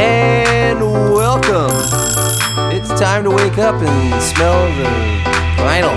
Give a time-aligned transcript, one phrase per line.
[0.00, 0.80] And
[1.14, 1.72] welcome.
[2.76, 4.84] It's time to wake up and smell the
[5.56, 5.96] vinyl.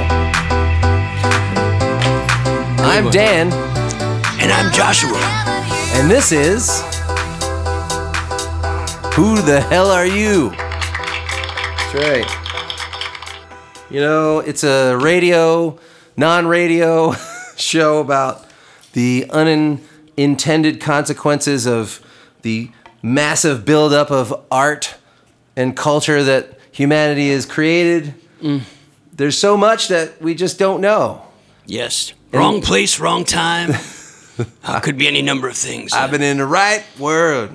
[2.80, 3.52] I'm Dan,
[4.40, 5.18] And I'm Joshua.
[6.00, 6.80] and this is.
[9.16, 10.52] Who the hell are you?
[10.52, 12.41] That's right.
[13.92, 15.78] You know, it's a radio,
[16.16, 17.14] non radio
[17.58, 18.46] show about
[18.94, 22.00] the unintended consequences of
[22.42, 22.72] the
[23.04, 24.96] massive buildup of art
[25.58, 28.14] and culture that humanity has created.
[29.12, 31.24] There's so much that we just don't know.
[31.66, 32.14] Yes.
[32.32, 33.74] Wrong place, wrong time.
[34.64, 35.94] Uh, could be any number of things.
[35.94, 37.52] I've been in the right world.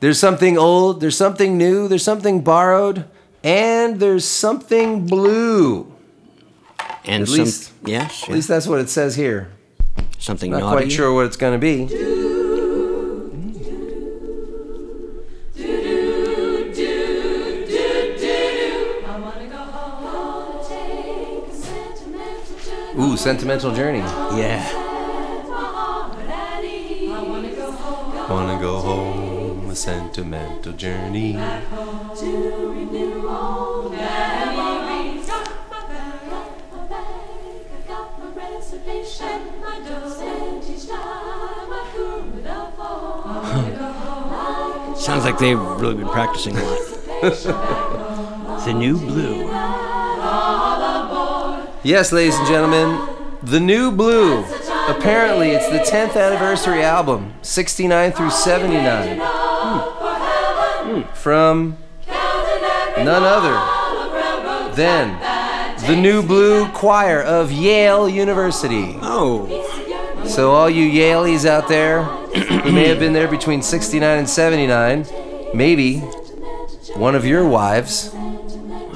[0.00, 3.06] There's something old, there's something new, there's something borrowed,
[3.44, 5.92] and there's something blue.
[7.04, 8.34] and at some, least- yeah, At sure.
[8.34, 9.48] least that's what it says here.
[10.18, 10.76] something Not naughty.
[10.84, 11.84] quite sure what it's going to be.
[22.98, 23.98] Ooh, sentimental journey.
[24.38, 24.62] Yeah.
[28.30, 28.80] Wanna go
[29.74, 31.32] a sentimental journey.
[44.96, 46.78] Sounds like they've really been practicing a lot.
[48.64, 49.48] the new blue.
[51.82, 53.08] Yes, ladies and gentlemen,
[53.42, 54.44] the new blue.
[54.86, 59.33] Apparently, it's the 10th anniversary album, 69 through 79.
[61.24, 65.18] From none other than
[65.86, 68.98] the new blue choir of Yale University.
[69.00, 69.46] Oh,
[70.26, 75.06] So, all you Yaleys out there who may have been there between 69 and 79,
[75.54, 76.00] maybe
[76.94, 78.14] one of your wives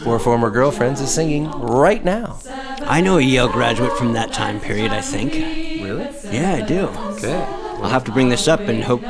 [0.05, 2.39] or former girlfriends is singing right now.
[2.83, 5.33] I know a Yale graduate from that time period, I think.
[5.33, 6.11] Really?
[6.31, 6.89] Yeah, I do.
[7.17, 7.43] Okay.
[7.81, 9.03] I'll have to bring this up and hope,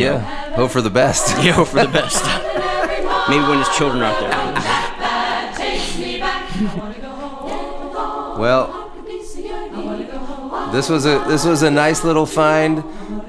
[0.00, 0.18] Yeah.
[0.50, 1.36] know, Hope for the best.
[1.44, 2.24] you know, for the best.
[3.28, 4.32] Maybe when his children are out there.
[8.38, 8.90] Well,
[10.72, 12.82] this was a this was a nice little find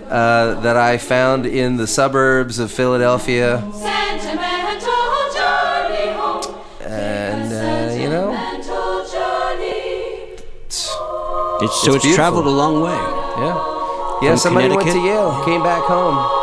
[0.09, 3.57] uh, that I found in the suburbs of Philadelphia,
[6.81, 8.31] and uh, you know,
[11.61, 12.91] It's, so It's it's, traveled a long way.
[12.91, 14.29] yeah, yeah.
[14.31, 16.42] From Somebody went to Yale, came back home.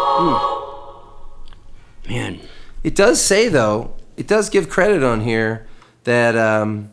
[2.08, 2.40] Man,
[2.82, 5.66] It does say though, it does give credit on here
[6.04, 6.90] that um,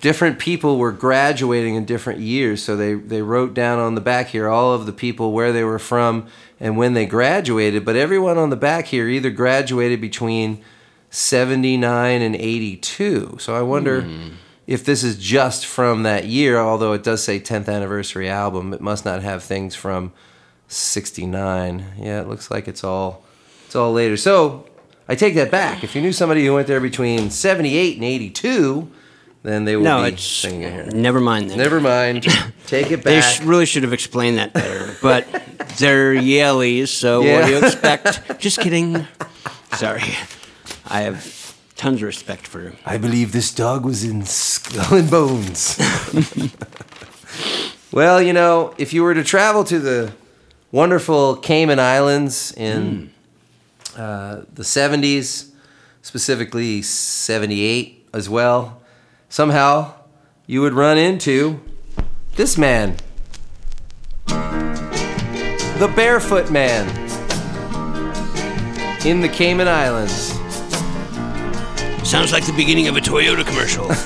[0.00, 2.62] different people were graduating in different years.
[2.62, 5.64] So they they wrote down on the back here all of the people where they
[5.64, 6.26] were from
[6.60, 7.84] and when they graduated.
[7.84, 10.62] But everyone on the back here either graduated between
[11.10, 13.36] 79 and 82.
[13.40, 14.06] So I wonder
[14.66, 16.58] if this is just from that year.
[16.58, 20.12] Although it does say 10th anniversary album, it must not have things from
[20.68, 21.84] 69.
[21.98, 23.24] Yeah, it looks like it's all
[23.66, 24.16] it's all later.
[24.16, 24.66] So
[25.08, 25.84] I take that back.
[25.84, 28.90] If you knew somebody who went there between 78 and 82,
[29.42, 30.86] then they would no, be it's singing here.
[30.86, 31.50] never mind.
[31.50, 31.58] Then.
[31.58, 32.22] Never mind.
[32.66, 33.34] Take it They back.
[33.34, 34.96] sh- really should have explained that better.
[35.02, 35.26] But
[35.78, 38.22] they're Yaleys, so what do you expect?
[38.40, 39.06] Just kidding.
[39.74, 40.02] Sorry.
[40.86, 42.76] I have tons of respect for him.
[42.86, 45.78] I believe this dog was in Skull and Bones.
[47.92, 50.12] well, you know, if you were to travel to the
[50.74, 53.12] wonderful Cayman Islands in
[53.96, 55.50] uh, the 70s,
[56.02, 58.82] specifically 78 as well,
[59.28, 59.94] somehow
[60.48, 61.60] you would run into
[62.34, 62.96] this man.
[64.26, 66.88] The Barefoot Man
[69.06, 70.32] in the Cayman Islands.
[72.02, 73.88] Sounds like the beginning of a Toyota commercial.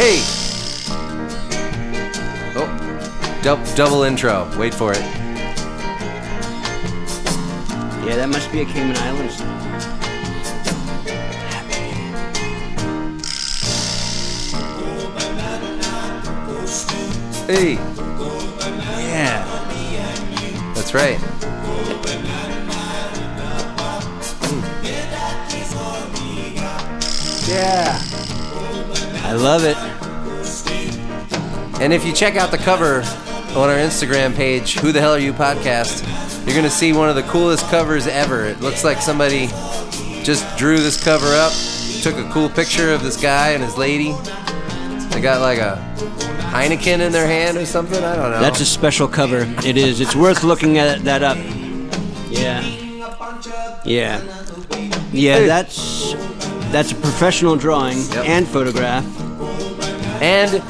[0.00, 0.39] Hey!
[3.42, 4.50] Oh, dou- double intro.
[4.58, 4.98] Wait for it.
[8.04, 9.36] yeah, that must be a Cayman Islands.
[9.38, 9.56] song.
[17.46, 19.44] Hey, Yeah.
[20.74, 21.18] that's right.
[27.48, 27.98] Yeah.
[29.24, 29.76] I love it.
[31.80, 33.02] And if you check out the cover
[33.56, 36.04] on our Instagram page, Who the Hell Are You Podcast,
[36.46, 38.44] you're going to see one of the coolest covers ever.
[38.44, 39.48] It looks like somebody
[40.22, 41.52] just drew this cover up.
[42.02, 44.12] Took a cool picture of this guy and his lady.
[45.10, 45.76] They got like a
[46.52, 48.02] Heineken in their hand or something.
[48.02, 48.40] I don't know.
[48.40, 49.40] That's a special cover.
[49.66, 50.00] It is.
[50.00, 51.36] It's worth looking at that up.
[52.30, 52.62] Yeah.
[53.84, 54.20] Yeah.
[55.12, 56.14] Yeah, that's
[56.72, 58.24] that's a professional drawing Yep.
[58.26, 59.04] and photograph.
[60.22, 60.62] And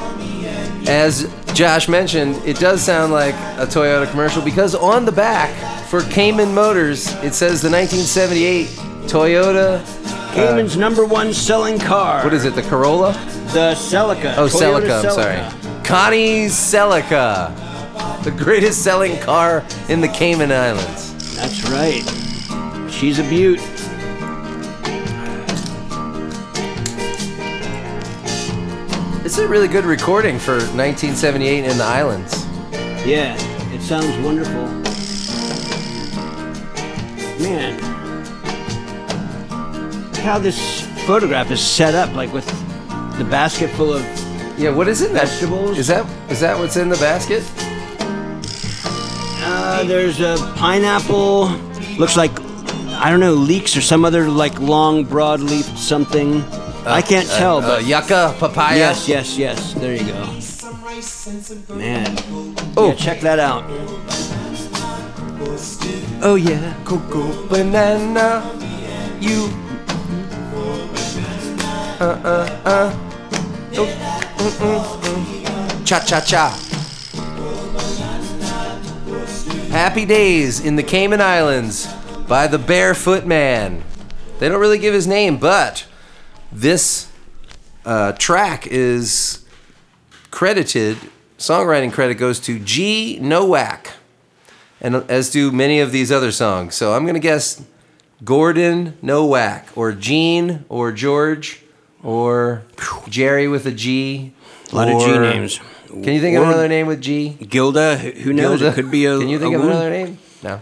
[0.89, 1.23] as
[1.53, 5.51] Josh mentioned, it does sound like a Toyota commercial because on the back
[5.87, 8.67] for Cayman Motors, it says the 1978
[9.09, 9.81] Toyota.
[9.83, 12.23] Uh, Cayman's number one selling car.
[12.23, 12.55] What is it?
[12.55, 13.11] The Corolla?
[13.53, 14.35] The Celica.
[14.37, 14.99] Oh, Toyota Celica.
[14.99, 15.11] I'm Celica.
[15.11, 15.83] sorry.
[15.83, 21.35] Connie Celica, the greatest selling car in the Cayman Islands.
[21.35, 22.89] That's right.
[22.89, 23.59] She's a beaut.
[29.31, 32.45] It's a really good recording for 1978 in the islands.
[33.07, 33.33] Yeah,
[33.73, 34.67] it sounds wonderful.
[37.41, 37.79] Man,
[40.15, 42.45] how this photograph is set up, like with
[43.17, 44.01] the basket full of.
[44.59, 45.11] Yeah, what is it?
[45.11, 45.77] Vegetables?
[45.77, 47.41] Is that is that what's in the basket?
[49.41, 51.47] Uh, there's a pineapple.
[51.97, 52.37] Looks like
[52.99, 56.43] I don't know leeks or some other like long broadleaf something.
[56.85, 58.77] I can't tell, Uh, but yucca, papaya.
[58.77, 59.73] yes, yes, yes.
[59.73, 61.75] There you go.
[61.75, 62.17] Man,
[62.77, 62.87] Oh.
[62.89, 63.63] yeah, check that out.
[66.23, 66.73] Oh yeah.
[66.85, 68.43] Cocoa banana,
[69.19, 69.49] you.
[71.99, 72.97] Uh uh uh.
[73.77, 73.85] Oh,
[74.37, 75.85] mm, mm, mm.
[75.85, 76.57] Cha cha cha.
[79.71, 81.87] Happy Days in the Cayman Islands
[82.27, 83.83] by the Barefoot Man.
[84.39, 85.85] They don't really give his name, but
[86.51, 87.11] this
[87.85, 89.45] uh, track is
[90.29, 90.97] credited,
[91.37, 93.19] songwriting credit goes to G.
[93.21, 93.93] Nowak
[94.81, 96.75] and as do many of these other songs.
[96.75, 97.63] So I'm gonna guess
[98.23, 101.61] Gordon Nowak or Gene or George
[102.03, 102.63] or
[103.07, 104.33] Jerry with a G.
[104.71, 105.59] A lot of G names.
[105.87, 107.29] Can you think of another name with G?
[107.29, 108.59] Gilda, who knows?
[108.59, 108.67] Gilda?
[108.67, 109.19] It could be a.
[109.19, 109.75] Can you think a of woman.
[109.75, 110.17] another name?
[110.41, 110.61] No.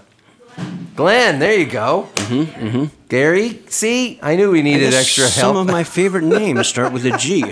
[0.95, 2.09] Glenn, there you go.
[2.15, 2.85] Mm-hmm, mm-hmm.
[3.07, 5.67] Gary, see, I knew we needed extra Some help.
[5.67, 7.45] of my favorite names start with a G.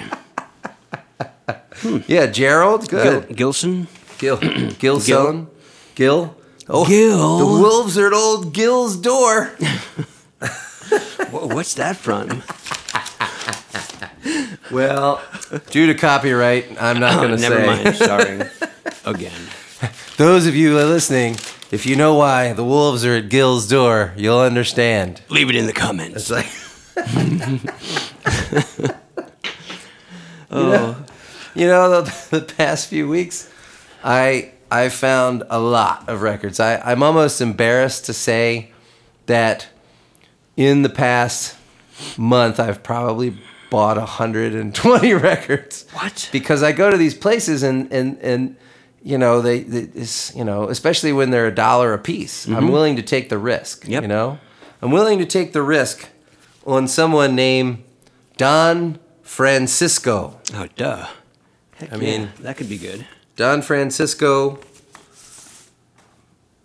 [2.07, 3.35] yeah, Gerald, Gil, good.
[3.35, 3.87] Gilson.
[4.17, 5.47] Gil, Gilson,
[5.95, 6.35] Gil.
[6.69, 7.37] Oh, Gil.
[7.37, 9.45] The wolves are at old Gil's door.
[11.31, 12.43] What's that from?
[14.71, 15.21] Well,
[15.69, 17.83] due to copyright, I'm not going to Never say.
[17.83, 17.95] mind.
[17.95, 18.41] Sorry.
[19.05, 19.39] Again.
[20.17, 21.37] Those of you listening,
[21.71, 25.21] if you know why the wolves are at Gil's door, you'll understand.
[25.29, 26.29] Leave it in the comments.
[26.29, 26.47] It's like,
[30.49, 31.05] Oh,
[31.55, 33.51] you know, the, the past few weeks,
[34.03, 36.59] I I found a lot of records.
[36.59, 38.71] I, I'm almost embarrassed to say
[39.25, 39.67] that
[40.55, 41.55] in the past
[42.17, 43.37] month, I've probably
[43.69, 45.85] bought 120 records.
[45.93, 46.29] What?
[46.31, 48.55] Because I go to these places and and and
[49.07, 50.05] you know they, they
[50.35, 52.47] you know especially when they're a dollar a piece.
[52.47, 53.81] I'm willing to take the risk.
[53.83, 53.91] Mm-hmm.
[53.93, 54.01] Yep.
[54.03, 54.39] You know,
[54.81, 56.09] I'm willing to take the risk
[56.65, 57.83] on someone named
[58.37, 60.39] Don Francisco.
[60.53, 61.07] oh, duh.
[61.77, 63.05] Heck I mean- yeah, that could be good.
[63.35, 64.59] Don Francisco,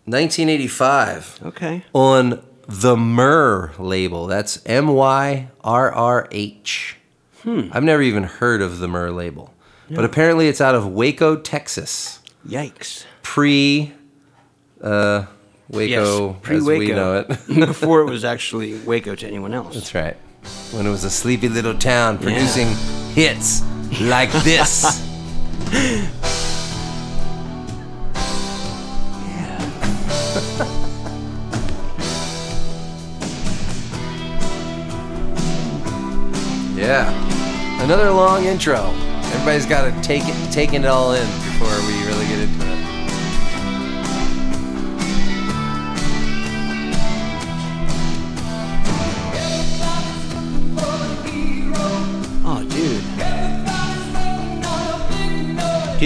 [0.06, 1.84] 1985, Okay.
[1.92, 4.26] on the Myrrh label.
[4.26, 6.96] That's M Y R R H.
[7.42, 7.68] Hmm.
[7.72, 9.52] I've never even heard of the Myrrh label,
[9.90, 12.20] but apparently it's out of Waco, Texas.
[12.46, 13.04] Yikes.
[13.22, 13.92] Pre
[14.80, 15.26] uh,
[15.68, 17.28] Waco, yes, pre as we know it.
[17.66, 19.74] Before it was actually Waco to anyone else.
[19.74, 20.16] That's right.
[20.72, 22.68] When it was a sleepy little town producing
[23.14, 23.62] hits
[24.00, 25.08] like this.
[36.76, 37.10] Yeah.
[37.10, 37.82] yeah.
[37.82, 38.92] Another long intro.
[39.32, 42.21] Everybody's got to take it, taking it all in before we really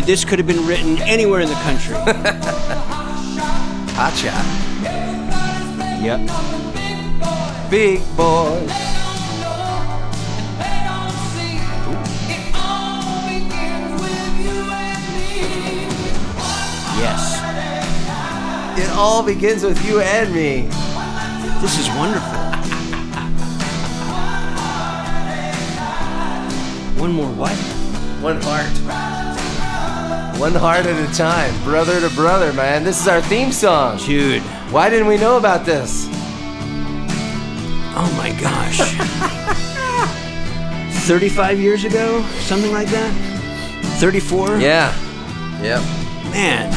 [0.01, 1.95] this could have been written anywhere in the country.
[3.95, 4.45] Hot shot.
[6.03, 6.21] yep.
[7.71, 8.67] Big boy.
[16.99, 18.79] Yes.
[18.79, 20.69] It all begins with you and me.
[21.61, 22.47] This is wonderful.
[27.01, 27.57] One more what?
[28.23, 28.96] One heart.
[30.39, 31.55] One heart at a time.
[31.65, 32.85] Brother to brother, man.
[32.85, 33.97] This is our theme song.
[33.97, 34.43] Dude.
[34.71, 36.07] Why didn't we know about this?
[37.99, 38.77] Oh my gosh.
[41.07, 42.23] 35 years ago?
[42.41, 43.15] Something like that?
[43.99, 44.59] 34?
[44.59, 44.95] Yeah.
[45.63, 45.81] Yep.
[46.33, 46.71] Man.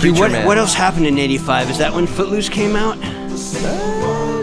[0.00, 0.46] Dude, what, Man.
[0.46, 1.68] what else happened in 85?
[1.68, 2.96] Is that when Footloose came out?
[3.02, 3.99] Uh,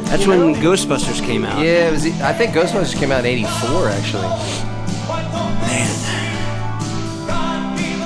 [0.10, 1.60] That's when Ghostbusters came out.
[1.64, 2.06] Yeah, it was.
[2.22, 4.28] I think Ghostbusters came out in '84, actually.
[5.68, 5.88] Man.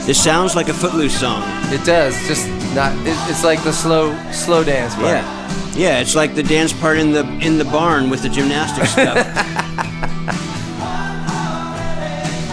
[0.05, 1.43] This sounds like a Footloose song.
[1.71, 2.15] It does.
[2.27, 2.91] Just not.
[3.05, 4.95] It, it's like the slow, slow dance.
[4.95, 5.05] Part.
[5.07, 5.37] Yeah.
[5.75, 9.15] Yeah, it's like the dance part in the in the barn with the gymnastics stuff.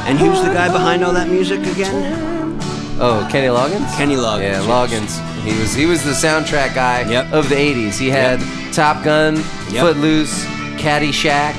[0.06, 2.58] and who's the guy behind all that music again?
[3.00, 3.96] Oh, Kenny Loggins.
[3.96, 4.42] Kenny Loggins.
[4.42, 4.66] Yeah, yes.
[4.66, 5.42] Loggins.
[5.42, 7.32] He was he was the soundtrack guy Yep.
[7.32, 7.98] of the '80s.
[7.98, 8.38] He had
[8.78, 9.34] Top Gun,
[9.70, 9.86] Yep.
[9.86, 10.44] Footloose,
[10.76, 11.56] Caddyshack,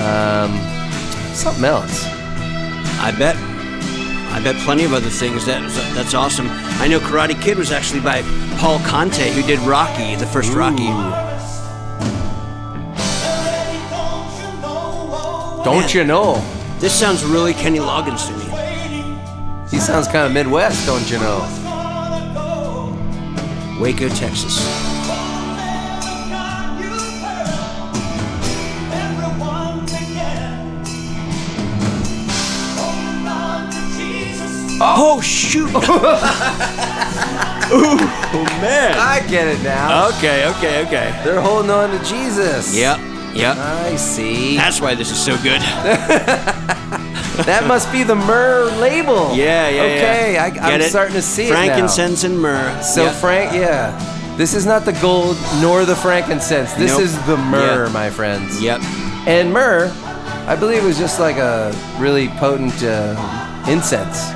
[0.00, 0.50] um,
[1.34, 2.06] something else.
[3.00, 3.36] I bet.
[4.32, 5.44] I bet plenty of other things.
[5.44, 5.60] That
[5.94, 6.46] that's awesome.
[6.80, 8.22] I know Karate Kid was actually by
[8.56, 10.86] Paul Conti, who did Rocky, the first Rocky.
[15.64, 15.90] Don't Man.
[15.90, 16.42] you know?
[16.78, 19.68] This sounds really Kenny Loggins to me.
[19.70, 21.40] He sounds kind of Midwest, don't you know?
[23.78, 24.87] Waco, Texas.
[34.80, 35.70] Oh shoot!
[37.70, 38.96] oh man!
[38.98, 40.08] I get it now.
[40.16, 41.20] Okay, okay, okay.
[41.24, 42.74] They're holding on to Jesus.
[42.76, 42.98] Yep,
[43.34, 43.56] yep.
[43.56, 44.56] I see.
[44.56, 45.62] That's why this is so good.
[47.46, 49.32] That must be the myrrh label.
[49.32, 50.44] Yeah, yeah, Okay, yeah.
[50.60, 50.90] I, I'm it?
[50.90, 51.54] starting to see it now.
[51.66, 52.82] Frankincense and myrrh.
[52.82, 53.14] So Yep.
[53.14, 56.72] Frank, yeah, this is not the gold nor the frankincense.
[56.74, 57.02] This Nope.
[57.02, 57.92] is the myrrh, Yeah.
[57.92, 58.60] my friends.
[58.60, 58.80] Yep.
[59.28, 59.88] And myrrh,
[60.48, 63.14] I believe, was just like a really potent uh,
[63.68, 64.32] incense.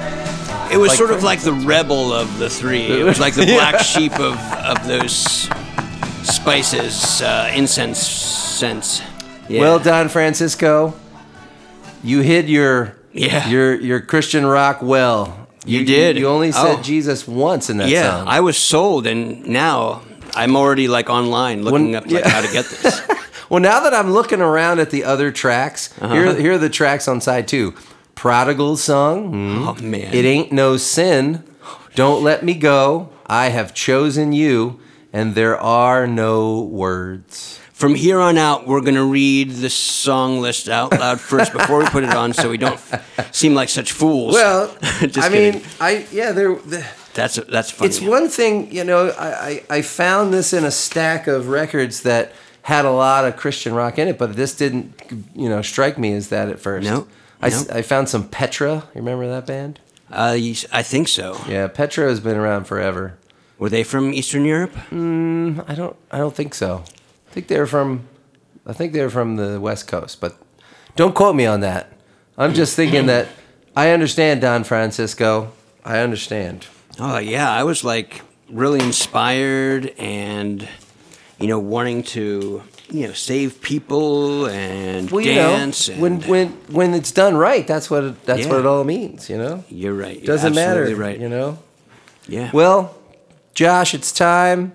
[0.73, 2.87] It was Like sort of like the rebel of the three.
[2.87, 3.55] It was like the Yeah.
[3.71, 5.49] black sheep of, of those
[6.23, 9.03] spices, uh, incense scents.
[9.49, 9.61] Yeah.
[9.61, 10.95] Well, done, Francisco,
[12.03, 13.49] you hid your Yeah.
[13.49, 15.39] your your Christian rock well.
[15.65, 16.17] You did.
[16.17, 16.83] You only said Oh.
[16.83, 18.29] Jesus once in that yeah, song.
[18.29, 20.03] I was sold, and now
[20.35, 22.29] I'm already like online looking When- up like yeah.
[22.31, 23.01] how to get this.
[23.49, 26.15] Well, now that I'm looking around at the other tracks, Uh-huh.
[26.15, 27.75] here, here are the tracks on side two.
[28.15, 29.31] Prodigal Song.
[29.31, 29.69] hmm.
[29.69, 31.45] Oh man, It ain't no sin.
[31.95, 33.11] Don't let me go.
[33.27, 34.81] I have chosen you,
[35.13, 37.59] and there are no words.
[37.73, 41.85] From here on out, we're gonna read the song list out loud first before we
[41.87, 44.35] put it on, so we don't f- seem like such fools.
[44.35, 44.69] Well,
[45.01, 45.61] Just I kidding.
[45.61, 46.55] mean, I yeah, there.
[46.55, 47.89] The, that's that's funny.
[47.89, 49.09] it's one thing, you know.
[49.19, 49.29] I,
[49.69, 53.75] I I found this in a stack of records that had a lot of Christian
[53.75, 54.95] rock in it, but this didn't,
[55.35, 56.89] you know, strike me as that at first.
[56.89, 57.09] No,
[57.43, 57.75] I, s- no.
[57.77, 58.85] I found some Petra.
[58.95, 59.81] You remember that band?
[60.11, 61.39] Uh, you s- I think so.
[61.49, 63.19] Yeah, Petra has been around forever.
[63.59, 64.73] Were they from Eastern Europe?
[64.91, 65.97] I don't.
[66.11, 66.85] I don't think so.
[67.29, 68.09] I think they're from.
[68.67, 70.37] I think they're from the West Coast, but
[70.97, 71.93] don't quote me on that.
[72.39, 73.29] I'm just thinking that
[73.77, 75.53] I understand Don Francisco.
[75.85, 76.67] I understand.
[76.99, 80.69] Oh yeah, I was like really inspired and
[81.41, 85.89] you know wanting to you know save people and Well, you dance.
[85.89, 88.67] know, when and- uh, when when it's done right, that's what it, that's what it
[88.67, 89.29] all means.
[89.31, 90.95] You know, you're right, you're doesn't matter.
[90.95, 91.19] Right.
[91.19, 91.59] You know.
[92.29, 92.51] Yeah.
[92.53, 92.95] Well,
[93.55, 94.73] Josh, it's time.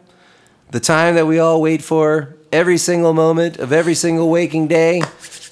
[0.71, 5.01] The time that we all wait for every single moment of every single waking day.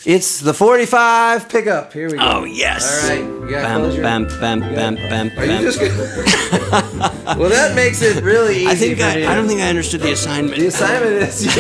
[0.06, 1.92] It's the 45 pickup.
[1.92, 2.24] Here we go.
[2.24, 3.04] oh yes.
[3.04, 3.24] All right.
[3.24, 5.64] You gotta Bam, close your- bam, bam, bam, bam, Are you bam.
[5.64, 5.92] just gonna...
[7.40, 9.32] well, that makes it really easy I think I.
[9.32, 10.60] I don't think I understood the assignment.
[10.60, 11.48] the assignment is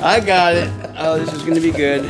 [0.00, 0.70] I got it.
[0.96, 2.02] Oh, this is gonna be good.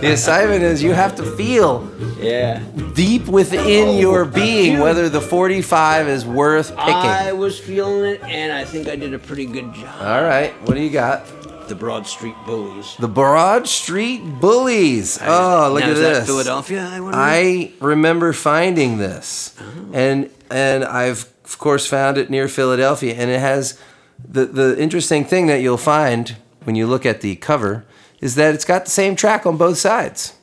[0.00, 2.62] the assignment is you have to feel Yeah.
[2.94, 3.98] deep within oh.
[3.98, 6.94] your being whether the 45 is worth picking.
[6.94, 10.02] I was feeling it, and I think I did a pretty good job.
[10.02, 11.26] All right, what do you got?
[11.68, 12.96] The Broad Street Bullies.
[12.98, 15.18] The Broad Street Bullies.
[15.22, 16.18] Oh, look now, at is this.
[16.20, 16.88] That Philadelphia.
[16.90, 17.18] I wonder.
[17.18, 19.90] I remember finding this, oh.
[19.92, 23.78] and and I've of course found it near Philadelphia, and it has
[24.26, 27.84] the the interesting thing that you'll find when you look at the cover
[28.20, 30.34] is that it's got the same track on both sides.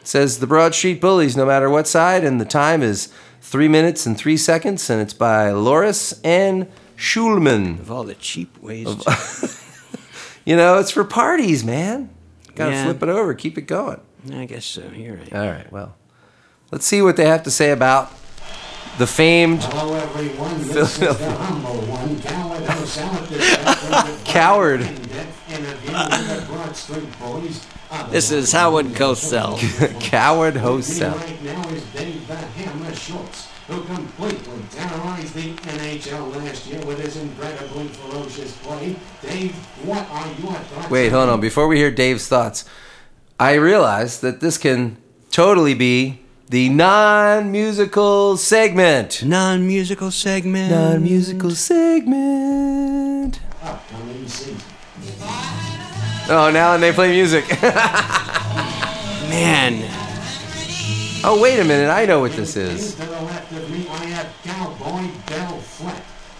[0.00, 3.08] It says the Broad Street Bullies, no matter what side, and the time is
[3.40, 7.80] three minutes and three seconds, and it's by Loris and Schulman.
[7.80, 8.94] of all the cheap ways.
[8.94, 9.58] to-
[10.44, 12.10] You know, it's for parties, man.
[12.54, 12.84] Got to Yeah.
[12.84, 14.00] flip it over, keep it going.
[14.32, 14.82] I guess so.
[14.94, 15.32] You're right.
[15.34, 15.94] All right, well,
[16.70, 18.12] let's see what they have to say about
[18.98, 20.58] the famed Hello, everyone.
[20.58, 21.82] This is the humble
[22.22, 24.16] Coward House out there.
[24.24, 24.80] Coward.
[24.82, 27.66] Interview with the Broad Street Boys.
[28.10, 29.58] This is Howard Cosell.
[30.00, 30.86] Coward with
[33.72, 34.28] Host me Cell.
[34.28, 34.46] right now is Dave the Hammer Schultz.
[34.46, 38.96] who completely terrorized the NHL last year with his incredibly ferocious play.
[39.22, 40.90] Dave, what are your thoughts?
[40.90, 41.40] Wait, hold on.
[41.40, 42.64] Before we hear Dave's thoughts,
[43.40, 44.98] I realize that this can
[45.30, 49.22] totally be the non-musical segment.
[49.24, 50.70] Non-musical segment.
[50.70, 53.40] Non-musical segment.
[53.62, 54.56] Upcoming season.
[56.28, 57.48] Oh, now and they play music.
[59.32, 60.01] Man.
[61.24, 61.90] Oh, wait a minute.
[61.90, 62.94] I know what this is.
[64.44, 65.08] Cowboy.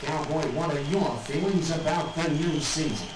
[0.02, 3.06] Cowboy, what are your feelings about the new season?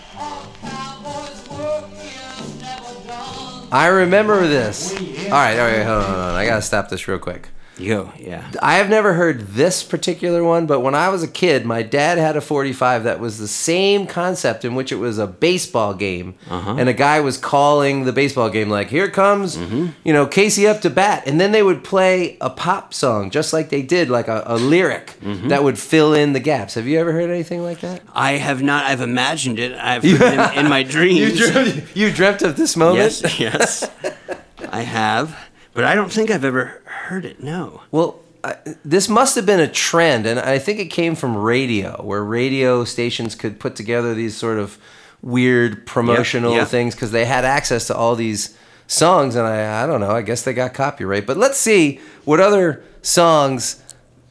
[3.73, 4.92] I remember this.
[4.94, 5.00] All
[5.32, 6.35] right, all right, hold on, hold on.
[6.37, 7.49] I gotta stop this real quick.
[7.78, 8.50] Yo, yeah.
[8.62, 12.16] I have never heard this particular one, but when I was a kid, my dad
[12.16, 16.37] had a 45 that was the same concept in which it was a baseball game,
[16.49, 16.76] uh-huh.
[16.78, 19.88] and a guy was calling the baseball game like, "Here comes, mm-hmm.
[20.04, 23.52] you know, Casey up to bat," and then they would play a pop song just
[23.52, 25.49] like they did, like a, a lyric mm-hmm.
[25.49, 26.75] that would fill in the gaps.
[26.75, 28.00] Have you ever heard anything like that?
[28.14, 28.87] I have not.
[28.87, 29.73] I've imagined it.
[29.73, 31.38] I've in, in my dreams.
[31.38, 33.21] You dreamt, you dreamt of this moment.
[33.23, 33.90] yes, yes.
[34.71, 35.37] I have,
[35.76, 37.42] but I don't think I've ever heard it.
[37.42, 37.83] No.
[37.90, 42.02] Well, I, this must have been a trend, and I think it came from radio,
[42.02, 44.78] where radio stations could put together these sort of
[45.21, 46.64] weird promotional yeah.
[46.64, 48.56] things because they had access to all these
[48.87, 51.26] songs, and I, I don't know, I guess they got copyright.
[51.26, 53.83] But let's see what other songs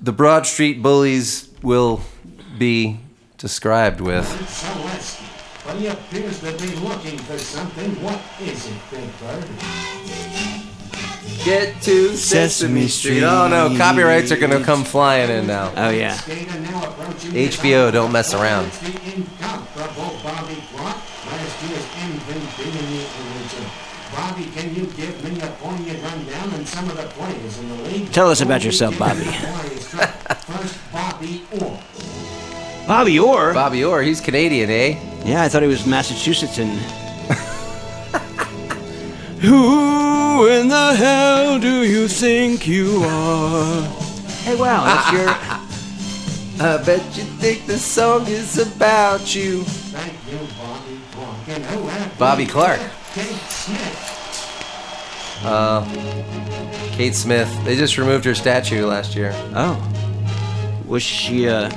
[0.01, 2.01] the Broad Street Bullies will
[2.57, 2.99] be
[3.37, 4.25] described with.
[4.41, 5.21] It's
[5.63, 7.91] but he appears to be looking for something.
[8.03, 9.84] What is it, Big Bird?
[11.45, 13.21] Get to Sesame Street.
[13.21, 15.71] Oh no, copyrights are gonna come flying in now.
[15.75, 16.13] Oh yeah.
[16.15, 18.65] Skater now approaching the HBO, don't mess around.
[18.65, 20.97] It's the incomparable Bobby Clarke,
[21.27, 23.05] last year's MVP in the
[23.37, 23.69] original.
[24.11, 27.75] Bobby, can you give me a poignant rundown on some of the players in the
[27.83, 28.11] league?
[28.11, 29.25] Tell us about yourself, Bobby.
[29.25, 31.79] First, Bobby Orr.
[32.87, 33.53] Bobby Orr.
[33.53, 34.97] Bobby Orr, he's Canadian, eh?
[35.23, 36.71] Yeah, I thought he was Massachusetts and.
[39.41, 43.81] Who in the hell do you think you are?
[44.43, 45.29] Hey, wow, that's your.
[46.67, 49.63] I bet you think the song is about you.
[49.63, 51.47] Thank you, Bobby Clarke.
[51.47, 52.45] And who have Bobby?
[52.45, 52.81] Clarke.
[53.13, 55.41] Kate Smith.
[55.43, 55.83] Uh
[56.93, 57.49] Kate Smith.
[57.65, 59.31] They just removed her statue last year.
[59.55, 59.75] Oh.
[60.85, 61.69] Was she a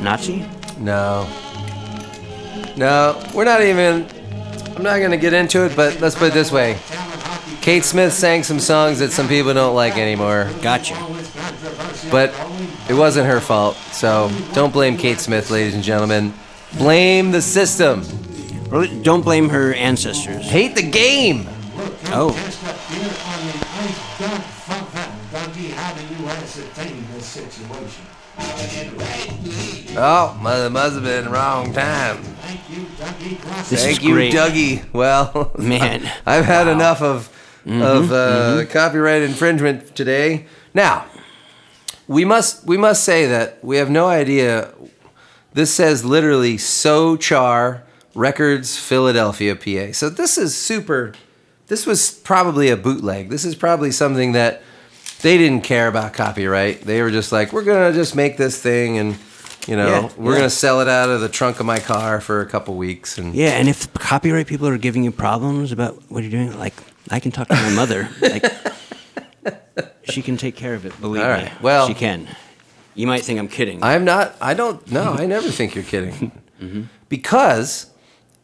[0.00, 0.44] Nazi?
[0.78, 1.26] No.
[2.76, 4.06] No, we're not even.
[4.76, 6.76] I'm not gonna get into it, but let's put it this way.
[7.64, 10.94] Kate Smith sang some songs that some people don't like anymore, Gotcha.
[12.10, 12.30] but
[12.90, 13.76] it wasn't her fault.
[13.90, 16.34] So don't blame Kate Smith, ladies and gentlemen.
[16.76, 18.02] Blame the system.
[18.70, 20.44] Well, Don't blame her ancestors.
[20.44, 21.46] Hate the game.
[22.12, 22.34] Oh.
[22.44, 25.12] Just up here on the ice, Doug Favell.
[25.32, 28.04] Dougie, how do you ascertain this situation?
[29.96, 32.18] Oh, must, must have been wrong time.
[32.18, 33.68] Thank you, Dougie.
[33.70, 34.34] This Thank is you, great.
[34.34, 34.84] Dougie.
[34.92, 36.12] Well, Man.
[36.26, 37.30] I've had enough of
[37.66, 40.46] of uh, copyright infringement today.
[40.74, 41.06] Now,
[42.06, 44.72] we must we must say that we have no idea.
[45.52, 47.82] This says literally "So Char
[48.14, 51.12] Records, Philadelphia, PA." So this is super.
[51.68, 53.30] This was probably a bootleg.
[53.30, 54.62] This is probably something that
[55.22, 56.82] they didn't care about copyright.
[56.82, 59.16] They were just like, "We're gonna just make this thing and."
[59.66, 60.38] You know, Yeah, we're yeah.
[60.40, 63.34] gonna sell it out of the trunk of my car for a couple weeks, and
[63.34, 66.74] Yeah, and if copyright people are giving you problems about what you're doing, like
[67.10, 68.08] I can talk to my mother.
[68.20, 68.44] Like
[70.04, 70.98] she can take care of it.
[71.00, 71.50] Believe All me.
[71.62, 72.28] well- she can.
[72.96, 73.82] You might think I'm kidding.
[73.82, 74.36] I'm not.
[74.40, 74.88] I don't.
[74.92, 76.32] No, I never think you're kidding.
[76.60, 76.82] Mm-hmm.
[77.08, 77.90] Because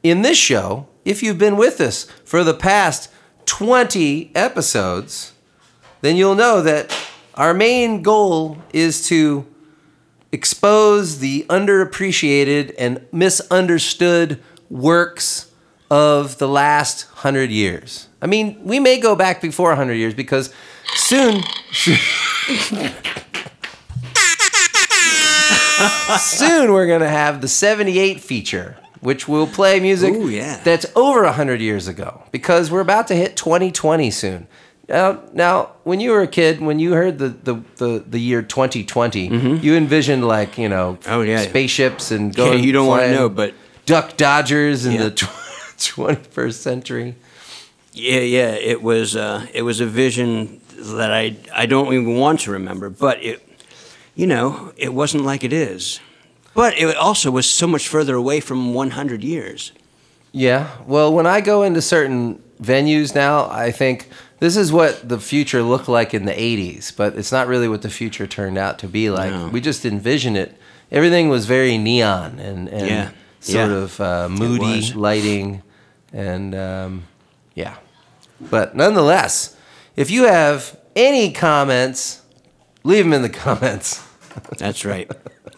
[0.02, 3.08] in this show, if you've been with us for the past
[3.46, 5.32] 20 episodes,
[6.00, 6.92] then you'll know that
[7.36, 9.46] our main goal is to
[10.32, 15.49] expose the underappreciated and misunderstood works
[15.90, 18.08] of the last hundred years.
[18.22, 20.52] I mean, we may go back before 100 years because
[20.94, 21.42] soon.
[26.18, 30.60] soon we're going to have the 78 feature which will play music Ooh, yeah.
[30.62, 34.46] that's over 100 years ago because we're about to hit 2020 soon
[34.88, 38.42] now, now when you were a kid when you heard the, the, the, the year
[38.42, 39.26] 2020
[39.58, 41.12] you envisioned like you know Mm-hmm.
[41.12, 41.40] Oh, yeah.
[41.42, 43.54] spaceships and Yeah, going you don't wanna flying know, but-
[43.86, 45.04] duck dodgers in Yeah.
[45.08, 45.10] the
[45.80, 47.14] 21st century
[47.92, 48.52] Yeah, yeah.
[48.54, 52.88] It was uh, it was a vision that I I don't even want to remember,
[52.90, 53.40] but it
[54.14, 56.00] you know it wasn't like it is.
[56.54, 59.72] But it also was so much further away from 100 years.
[60.32, 60.66] Yeah.
[60.86, 64.08] Well, when I go into certain venues now, I think
[64.40, 67.82] This is what the future looked like in the 80s, but it's not really what
[67.82, 69.30] the future turned out to be like.
[69.32, 69.48] No.
[69.52, 70.50] We just envision it.
[70.90, 73.10] Everything was very neon and, and Yeah.
[73.40, 73.76] sort Yeah.
[73.84, 75.62] of uh, moody lighting.
[76.12, 77.04] And um,
[77.54, 77.76] yeah.
[78.40, 79.56] But nonetheless,
[79.96, 82.22] if you have any comments,
[82.84, 84.06] leave them in the comments.
[84.58, 85.10] That's right.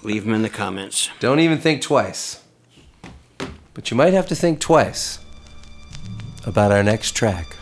[0.03, 1.11] Leave them in the comments.
[1.21, 2.43] Don't even think twice.
[3.75, 5.19] But you might have to think twice
[6.45, 7.55] about our next track,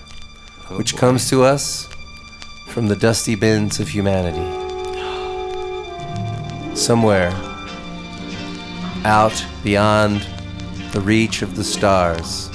[0.71, 0.99] which boy.
[0.99, 1.87] comes to us
[2.69, 4.39] from the dusty bins of humanity.
[6.75, 7.31] Somewhere
[9.05, 10.27] out beyond
[10.93, 12.50] the reach of the stars.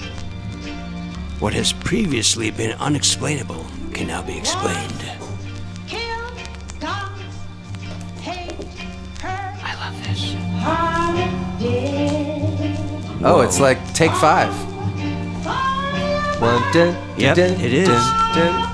[1.39, 5.05] What has previously been unexplainable can now be explained.
[5.87, 5.99] Kill,
[8.21, 8.55] hate,
[9.21, 10.35] I love this.
[13.23, 14.53] Oh, it's like take five.
[16.41, 17.87] One, dun, Yep, dun, it is.
[17.87, 18.64] dun, dun.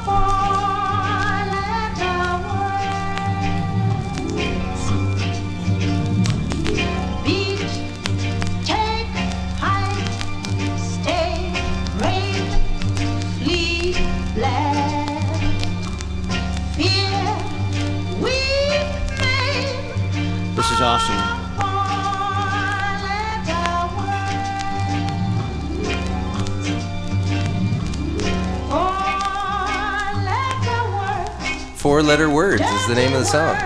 [31.91, 33.57] Four letter words is the name of the song.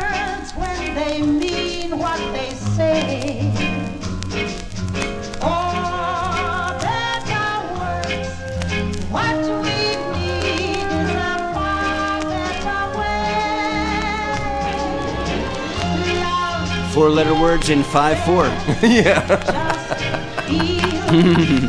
[0.60, 3.52] When they mean what they say.
[5.40, 8.30] Four letter words.
[9.12, 9.78] What we
[10.18, 13.38] need is a far better way.
[16.24, 18.46] Love Four letter words in 5 4.
[18.90, 19.22] yeah.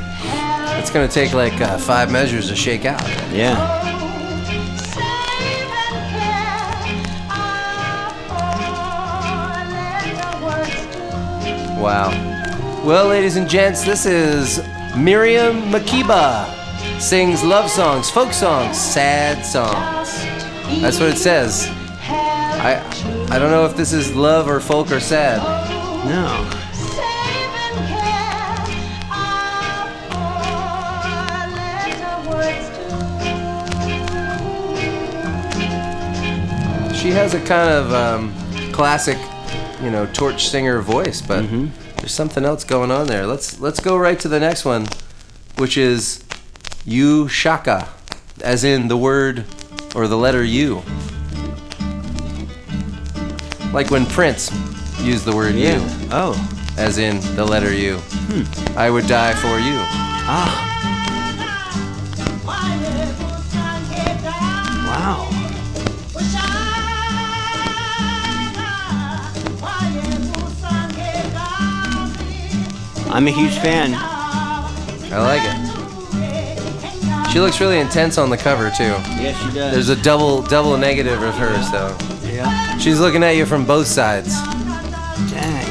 [0.78, 3.02] It's gonna take like uh, five measures to shake out.
[3.30, 4.05] Yeah.
[11.86, 12.10] Wow.
[12.84, 14.58] Well, ladies and gents, this is
[14.96, 16.50] Miriam Makeba
[17.00, 20.10] sings love songs, folk songs, sad songs.
[20.82, 21.68] That's what it says.
[22.08, 22.82] I
[23.30, 25.38] I don't know if this is love or folk or sad.
[26.06, 26.26] No.
[26.72, 28.50] Save and care
[29.12, 29.86] are
[31.70, 32.66] four-letter words
[36.90, 36.96] too.
[36.96, 38.34] She has a kind of um,
[38.72, 39.18] classic,
[39.86, 41.48] you know, torch singer voice, but
[41.98, 43.24] there's something else going on there.
[43.24, 44.88] Let's let's go right to the next one,
[45.58, 46.24] which is
[46.84, 47.88] U Shaka,
[48.42, 49.44] as in the word
[49.94, 50.82] or the letter U.
[53.72, 54.50] Like when Prince
[55.00, 55.78] used the word Yeah.
[55.78, 56.34] U, Oh.
[56.76, 58.00] as in the letter U.
[58.76, 59.78] I would die for you.
[60.28, 60.75] Ah.
[73.08, 73.92] I'm a huge fan.
[73.94, 77.30] I like it.
[77.30, 78.84] She looks really intense on the cover too.
[78.84, 79.72] Yes, she does.
[79.72, 82.78] There's a double double negative of her, so yeah.
[82.78, 84.40] she's looking at you from both sides.
[85.30, 85.66] Dang.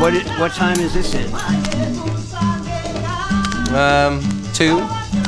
[0.00, 1.32] What, what time is this in?
[3.74, 4.20] Um,
[4.52, 4.80] two,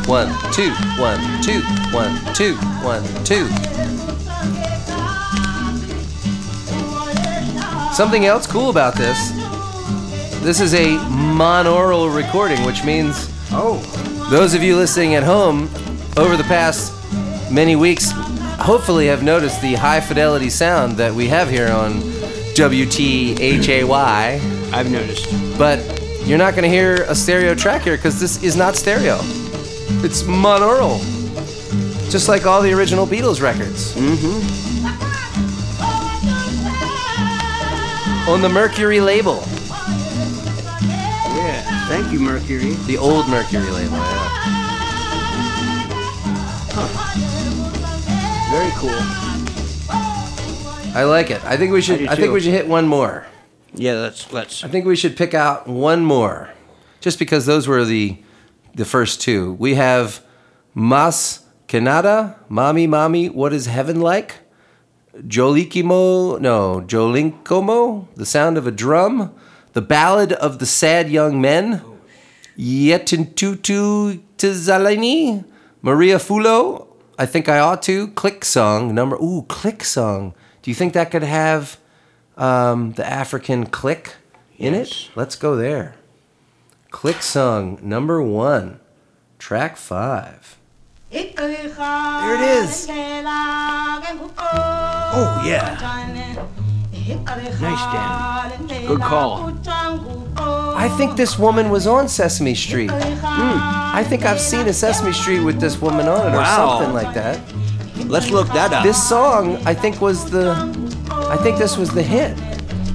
[0.07, 1.61] one, two, one, two,
[1.93, 3.49] one, two, one, two.
[7.99, 9.33] Something else cool about this.
[10.41, 13.79] This is a monaural recording, which means Oh.
[14.31, 15.69] those of you listening at home
[16.17, 16.93] over the past
[17.51, 18.13] many weeks
[18.61, 21.95] hopefully have noticed the high fidelity sound that we have here on
[22.55, 23.91] WTHAY.
[24.73, 25.59] I've noticed.
[25.59, 25.81] But
[26.25, 29.19] you're not going to hear a stereo track here because this is not stereo.
[30.05, 31.01] It's monaural.
[32.13, 33.93] Just like all the original Beatles records.
[33.97, 34.68] Mm-hmm.
[38.29, 39.43] On the Mercury label.
[41.35, 41.87] Yeah.
[41.88, 42.75] Thank you, Mercury.
[42.87, 44.29] The old Mercury label, yeah.
[48.51, 48.91] Very cool.
[50.95, 51.43] I like it.
[51.45, 53.27] I think we should do I, think we should hit one more.
[53.75, 54.62] Yeah, let's let's.
[54.62, 56.51] I think we should pick out one more.
[57.01, 58.19] Just because those were the
[58.75, 59.55] the first two.
[59.55, 60.23] We have
[60.75, 64.37] Mas Que Nada, Mommy Mommy, What is Heaven Like?
[65.27, 69.33] Jolikimo, no, Jolinkomo, The Sound of a Drum,
[69.73, 71.83] The Ballad of the Sad Young Men,
[72.57, 75.45] Yetintutu Tizalini,
[75.83, 76.87] Maria Fulo,
[77.19, 80.35] I Think I Ought to, Click Song, number, ooh, Click Song.
[80.63, 81.79] Do you think that could have
[82.37, 84.15] um, the African click
[84.57, 84.91] in Yes.
[84.91, 85.11] it?
[85.17, 85.95] Let's go there.
[86.91, 88.81] Click Song, number one.
[89.39, 90.58] track five.
[91.38, 92.87] There it is.
[94.40, 95.77] Oh, yeah.
[97.61, 98.87] Nice, Dan.
[98.87, 99.53] Good call.
[100.77, 102.90] I think this woman was on Sesame Street.
[102.90, 103.59] Hmm.
[103.94, 106.79] I think I've seen a Sesame Street with this woman on it or Wow.
[106.81, 107.38] something like that.
[108.09, 108.83] Let's look that up.
[108.83, 110.51] This song, I think, was the.
[111.11, 112.33] I think this was the hit.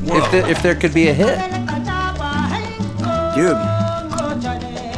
[0.06, 1.38] If, the, if there could be a hit.
[3.36, 3.58] Dude.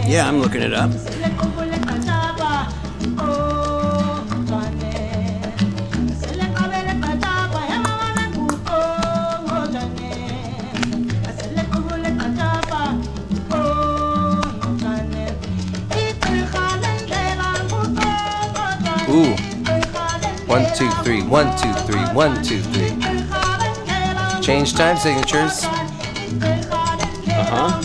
[0.10, 0.92] Yeah, I'm looking it up.
[20.56, 22.92] One, two, three, one, two, three, one, two, three.
[24.42, 25.66] Change time signatures.
[25.66, 27.82] Uh huh.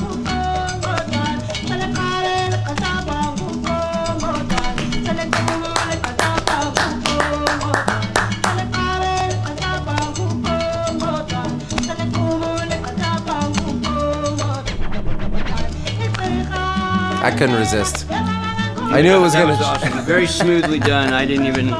[17.21, 18.07] I couldn't resist.
[18.09, 19.55] I knew it was that gonna.
[19.55, 20.05] was awesome.
[20.05, 21.13] Very smoothly done.
[21.13, 21.75] I didn't even.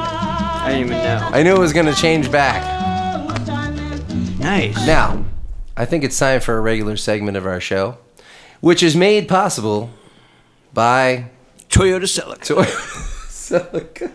[0.63, 1.29] I didn't even know.
[1.31, 2.61] I knew it was gonna change back.
[4.39, 4.75] Nice.
[4.85, 5.23] Now,
[5.75, 7.97] I think it's time for a regular segment of our show,
[8.59, 9.89] which is made possible
[10.73, 11.29] by
[11.69, 12.45] Toyota Celica.
[12.45, 12.63] Toy
[13.27, 14.11] Celica.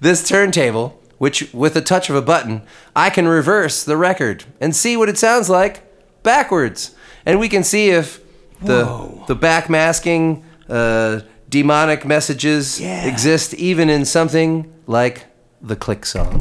[0.00, 2.62] This turntable, which with a touch of a button,
[2.94, 5.82] I can reverse the record and see what it sounds like
[6.22, 6.94] backwards.
[7.24, 8.20] And we can see if
[8.62, 9.24] the Whoa.
[9.26, 13.06] the backmasking uh, demonic messages Yeah.
[13.06, 15.26] exist even in something like
[15.60, 16.38] the click song.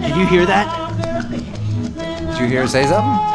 [0.00, 0.66] Did you hear that?
[2.32, 3.28] Did you hear her say something?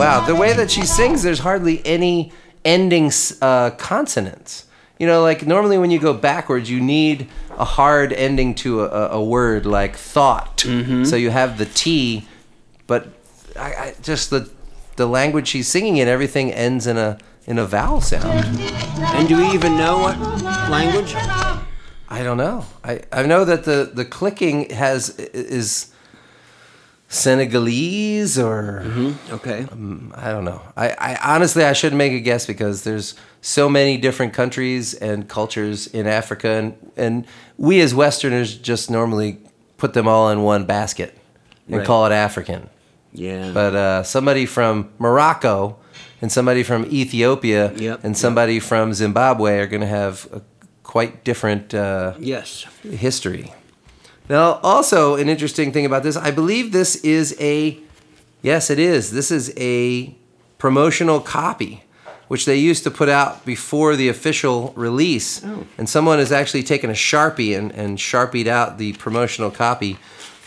[0.00, 2.32] Wow, the way that she sings, there's hardly any
[2.64, 4.66] ending uh, consonants.
[4.98, 9.10] You know, like normally when you go backwards, you need a hard ending to a,
[9.10, 10.64] a, word like thought.
[11.04, 12.26] So you have the T,
[12.86, 13.08] but
[13.56, 14.50] I, I just the
[14.96, 18.46] the language she's singing in, everything ends in a in a vowel sound.
[19.00, 20.18] And do we even know what
[20.70, 21.14] language?
[21.14, 22.64] I don't know.
[22.82, 25.92] I, I know that the, the clicking has is
[27.10, 28.82] Senegalese or
[29.30, 29.66] Okay.
[30.14, 30.62] I don't know.
[30.76, 35.28] I, I honestly I shouldn't make a guess because there's so many different countries and
[35.28, 39.38] cultures in Africa and and we as Westerners just normally
[39.76, 41.18] put them all in one basket
[41.66, 41.86] and Right.
[41.86, 42.68] call it African.
[43.12, 43.50] Yeah.
[43.52, 45.76] But uh, somebody from Morocco
[46.22, 50.42] and somebody from Ethiopia Yep, and somebody from Zimbabwe are going to have a
[50.84, 52.66] quite different uh, yes.
[52.82, 53.52] history.
[54.30, 57.76] Now, also an interesting thing about this, I believe this is a,
[58.42, 59.10] yes, it is.
[59.10, 60.14] This is a
[60.56, 61.82] promotional copy,
[62.28, 65.44] which they used to put out before the official release.
[65.44, 65.66] Oh.
[65.76, 69.98] And someone has actually taken a sharpie and, and sharpied out the promotional copy.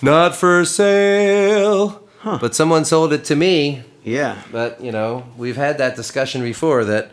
[0.01, 2.07] Not for sale.
[2.19, 2.37] Huh.
[2.39, 3.83] But someone sold it to me.
[4.05, 4.41] Yeah.
[4.49, 7.11] But, you know, we've had that discussion before that,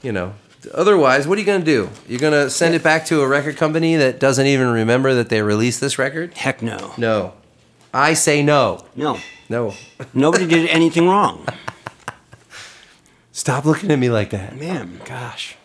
[0.00, 0.32] you know,
[0.74, 1.90] otherwise, what are you going to do?
[2.08, 5.28] You're going to send it back to a record company that doesn't even remember that
[5.28, 6.34] they released this record?
[6.34, 6.92] Heck no.
[6.98, 7.34] No.
[7.94, 8.84] I say no.
[8.94, 9.18] No.
[9.48, 9.74] No.
[10.12, 11.46] Nobody did anything wrong.
[13.32, 14.56] Stop looking at me like that.
[14.58, 15.00] Man.
[15.04, 15.56] Gosh.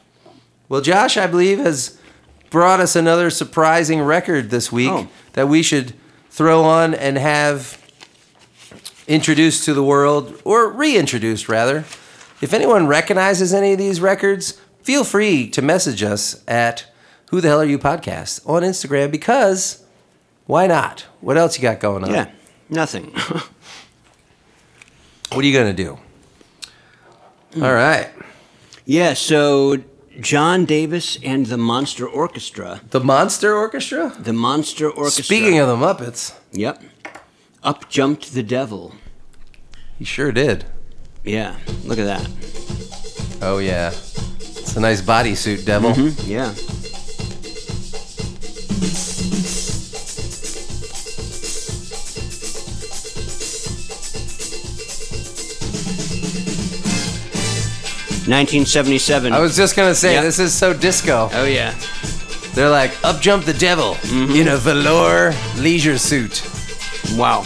[0.70, 1.98] Well, Josh, I believe, has
[2.50, 5.08] brought us another surprising record this week Oh.
[5.34, 5.94] that we should
[6.30, 7.78] throw on and have
[9.08, 11.80] introduced to the world, or reintroduced rather.
[12.42, 16.86] If anyone recognizes any of these records, feel free to message us at
[17.30, 19.84] Who the Hell Are You Podcast on Instagram because
[20.46, 21.06] why not?
[21.22, 22.12] What else you got going on?
[22.12, 22.32] Yeah.
[22.70, 23.14] Nothing.
[25.32, 25.98] What are you going to do?
[27.64, 28.10] All right.
[28.86, 29.78] yeah, so
[30.20, 32.82] John Davis and the Monster Orchestra.
[32.90, 34.14] The Monster Orchestra?
[34.20, 35.24] The Monster Orchestra.
[35.24, 36.84] Speaking of the Muppets, Yep.
[37.64, 38.94] Up jumped the devil.
[39.98, 40.66] he sure did.
[41.24, 41.56] Yeah.
[41.86, 42.28] Look at that.
[43.42, 43.92] Oh yeah,
[44.72, 45.92] it's a nice bodysuit, devil.
[45.92, 46.32] Mm-hmm.
[46.32, 46.54] Yeah.
[58.30, 59.34] Nineteen seventy-seven.
[59.34, 60.22] I was just gonna say Yeah.
[60.22, 61.30] this is so disco.
[61.34, 61.78] Oh yeah.
[62.54, 64.36] They're like, up jump the devil mm-hmm.
[64.38, 66.42] in a velour leisure suit.
[67.18, 67.44] Wow.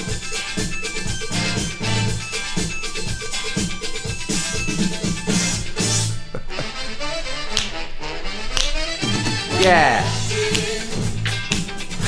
[9.66, 10.06] Yeah.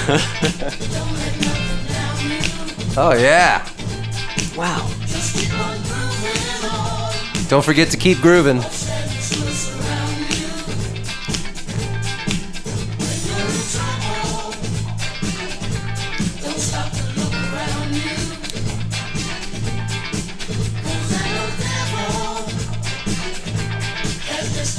[2.95, 3.67] oh yeah.
[4.55, 4.87] Wow.
[7.49, 8.59] Don't forget to keep grooving.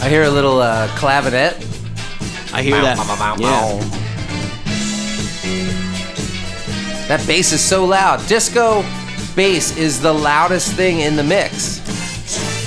[0.01, 1.67] I hear a little uh, clavinet.
[2.59, 2.99] I hear that.
[3.38, 3.79] Yeah.
[7.07, 8.27] That bass is so loud.
[8.27, 8.83] Disco
[9.37, 11.79] bass is the loudest thing in the mix.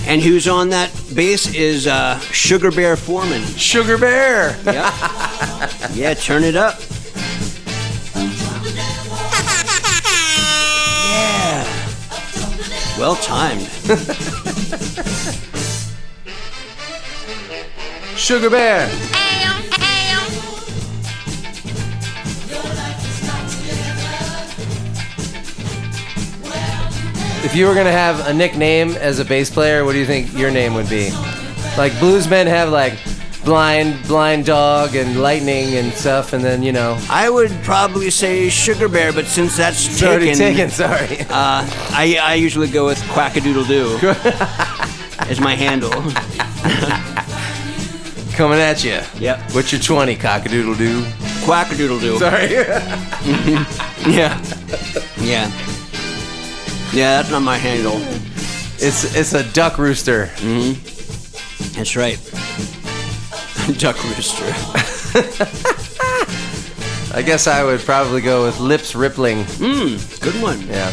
[0.08, 3.42] And who's on that bass is uh, Sugar Bear Foreman.
[3.42, 4.58] Sugar Bear.
[4.64, 4.94] Yep.
[5.94, 6.80] yeah, turn it up.
[11.12, 11.66] Yeah.
[12.98, 13.68] Well timed.
[18.16, 18.90] Sugar Bear.
[27.44, 30.32] If you were gonna have a nickname as a bass player, what do you think
[30.38, 31.10] your name would be?
[31.78, 32.94] Like bluesmen have like
[33.44, 38.50] blind, blind dog and lightning and stuff, and then you know I would probably say
[38.50, 40.70] Sugar Bear, but since that's it's taken, taken.
[40.70, 41.22] Sorry.
[41.22, 43.98] Uh, I, I usually go with Quackadoodle Doo
[45.30, 45.92] as my handle.
[48.36, 49.00] Coming at you.
[49.20, 49.52] Yep.
[49.54, 51.02] What's your twenty cockadoodle doo?
[51.46, 52.18] Quackadoodle Doo.
[52.20, 53.68] Sorry.
[54.02, 54.42] Yeah.
[55.20, 55.52] Yeah.
[56.94, 57.98] Yeah, that's not my handle.
[58.84, 60.26] it's it's a duck rooster.
[61.76, 62.18] That's right.
[63.78, 64.44] Duck Rooster.
[67.16, 69.46] I guess I would probably go with lips rippling.
[69.60, 70.62] Good one.
[70.68, 70.92] Yeah.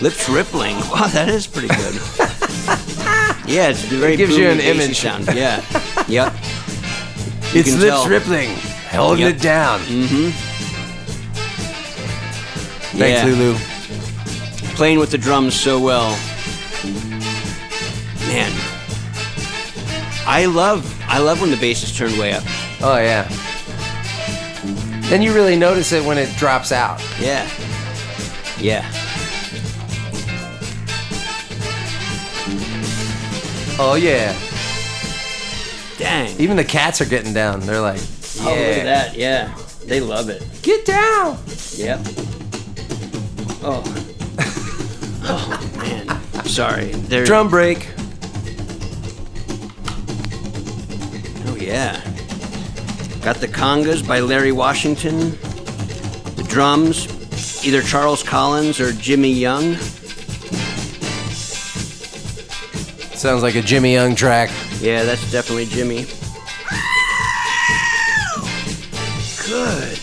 [0.00, 0.76] Lips rippling.
[0.90, 1.94] Wow, that is pretty good.
[3.48, 4.98] yeah, it's very gives you an image.
[5.00, 5.26] sound.
[5.34, 5.62] Yeah.
[6.08, 6.32] Yep.
[7.52, 8.08] You it's lips tell.
[8.08, 8.50] rippling,
[8.90, 9.36] holding Yep.
[9.36, 9.80] it down.
[9.80, 10.30] Mm-hmm.
[12.98, 13.24] Thanks, yeah.
[13.26, 13.56] Lulu.
[14.78, 16.10] Playing with the drums so well.
[18.28, 18.52] Man.
[20.24, 22.44] I love I love when the bass is turned way up.
[22.80, 23.26] Oh yeah.
[25.08, 27.02] Then you really notice it when it drops out.
[27.18, 27.50] Yeah.
[28.60, 28.88] Yeah.
[33.80, 34.38] Oh yeah.
[35.98, 36.38] Dang.
[36.40, 37.58] Even the cats are getting down.
[37.62, 38.44] They're like, yeah.
[38.44, 39.16] Oh, look at that.
[39.16, 39.52] Yeah.
[39.86, 40.46] They love it.
[40.62, 41.36] Get down.
[41.74, 41.98] Yep.
[43.64, 44.14] Oh.
[46.58, 46.90] Sorry.
[47.24, 47.86] Drum break.
[51.46, 52.00] Oh yeah.
[53.22, 55.38] Got the congas by Larry Washington.
[56.34, 59.76] The drums, either Charles Collins or Jimmy Young.
[63.14, 64.50] Sounds like a Jimmy Young track.
[64.80, 66.06] Yeah, that's definitely Jimmy.
[69.46, 69.98] Good.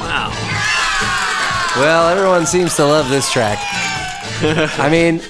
[0.00, 0.32] Wow.
[1.76, 3.67] Well, everyone seems to love this track.
[4.78, 5.20] I mean,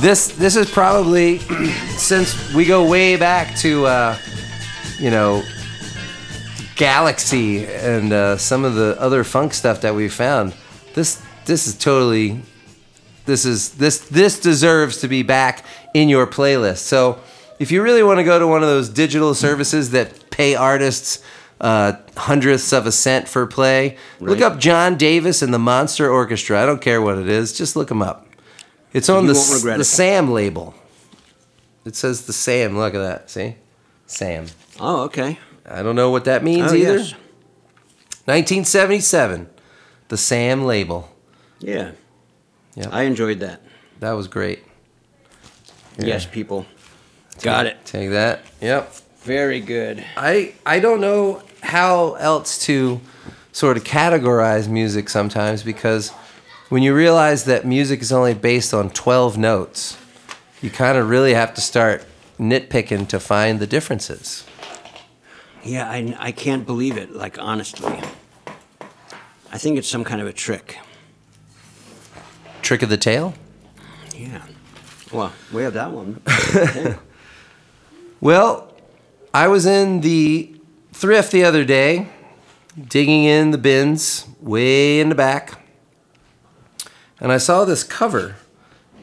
[0.00, 1.38] this this is probably
[1.96, 4.18] since we go way back to uh,
[4.98, 5.42] you know
[6.76, 10.54] Galaxy and uh, some of the other funk stuff that we found.
[10.94, 12.42] This this is totally
[13.24, 16.78] this is this this deserves to be back in your playlist.
[16.78, 17.18] So
[17.58, 21.22] if you really want to go to one of those digital services that pay artists
[21.58, 26.62] uh, hundredths of a cent for play, look up John Davis and the Monster Orchestra.
[26.62, 28.25] I don't care what it is, just look them up.
[28.96, 29.84] It's on You the won't S- regret the it.
[29.84, 30.74] Sam label.
[31.84, 32.76] It says the Sam.
[32.78, 33.30] Look at that.
[33.30, 33.56] See,
[34.06, 34.46] Sam.
[34.80, 35.38] Oh, okay.
[35.68, 36.98] I don't know what that means Oh, either.
[36.98, 37.14] yes.
[38.24, 39.48] 1977,
[40.08, 41.08] the Sam label.
[41.60, 41.92] Yeah.
[42.74, 42.88] Yep.
[42.92, 43.60] I enjoyed that.
[44.00, 44.64] That was great.
[45.98, 46.66] Here, Yes, people.
[47.42, 47.76] Got it.
[47.84, 48.42] Take that.
[48.60, 48.92] Yep.
[49.22, 50.04] Very good.
[50.16, 53.00] I I don't know how else to
[53.52, 56.12] sort of categorize music sometimes because
[56.68, 59.98] when you realize that music is only based on 12 notes,
[60.60, 62.04] you kind of really have to start
[62.38, 64.44] nitpicking to find the differences.
[65.64, 67.98] Yeah, I, I can't believe it, like, honestly.
[69.52, 70.78] I think it's some kind of a trick.
[72.62, 73.34] Trick of the tail?
[74.14, 74.42] Yeah.
[75.12, 76.20] Well, we have that one.
[78.20, 78.72] Well,
[79.34, 80.56] I was in the
[80.92, 82.08] thrift the other day,
[82.88, 85.60] digging in the bins way in the back,
[87.20, 88.36] and I saw this cover.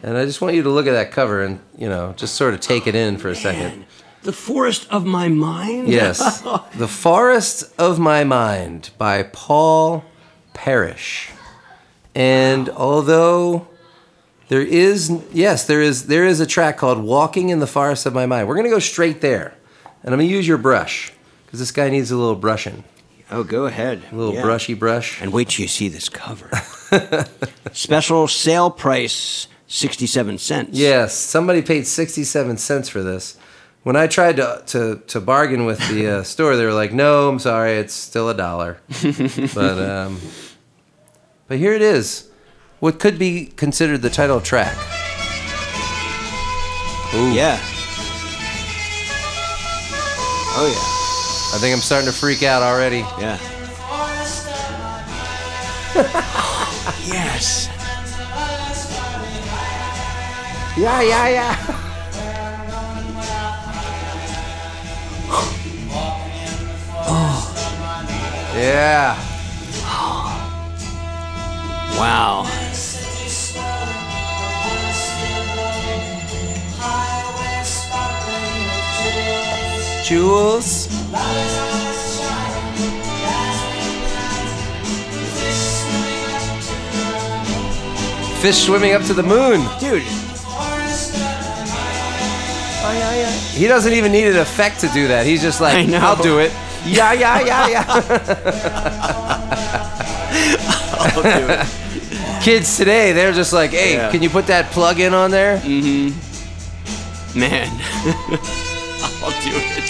[0.01, 2.53] And I just want you to look at that cover and, you know, just sort
[2.53, 3.86] of take it in for a second.
[4.24, 5.88] The forest of my mind?
[5.88, 6.41] Yes.
[6.78, 10.03] the Forest of My Mind by Paul
[10.53, 11.30] Parrish.
[12.16, 13.68] And although
[14.49, 18.14] there is yes, there is there is a track called Walking in the Forest of
[18.14, 18.47] My Mind.
[18.47, 19.55] We're going to go straight there.
[20.03, 21.11] and I'm gonna use your brush
[21.45, 22.84] because this guy needs a little brushing,
[23.36, 24.03] Oh, go ahead.
[24.11, 24.43] a little Yeah.
[24.43, 25.19] brushy brush.
[25.21, 26.49] And wait till you see this cover.
[27.73, 30.69] Special sale price, 67 cents.
[30.77, 33.36] Yes, somebody paid 67 cents for this.
[33.81, 37.27] When I tried to to, to bargain with the uh, store, they were like, "No,
[37.27, 38.77] I'm sorry, it's still a dollar."
[39.55, 40.19] but um,
[41.47, 42.29] but here it is,
[42.79, 44.77] what could be considered the title track.
[47.15, 47.59] Ooh, Yeah.
[50.55, 50.69] Oh,
[51.54, 53.06] I think I'm starting to freak out already.
[53.20, 53.38] yeah.
[53.38, 53.38] Yeah.
[57.06, 57.70] yes.
[60.76, 61.80] Yeah, yeah, yeah.
[68.56, 69.18] Yeah.
[71.99, 72.45] Wow.
[80.04, 80.92] Jules.
[88.41, 89.61] Fish swimming up to the moon.
[89.80, 90.09] Dude, oh,
[93.53, 95.26] He doesn't even need an effect to do that.
[95.26, 95.99] He's just like, I know.
[95.99, 96.51] I'll do it.
[96.86, 97.86] Yeah, yeah, yeah, yeah.
[100.99, 101.66] I'll do it.
[102.43, 104.11] Kids today, they're just like, hey, Yeah.
[104.11, 105.59] can you put that plug in on there?
[105.59, 106.09] Mm-hmm.
[107.39, 107.70] Man.
[109.24, 109.82] I'll do it.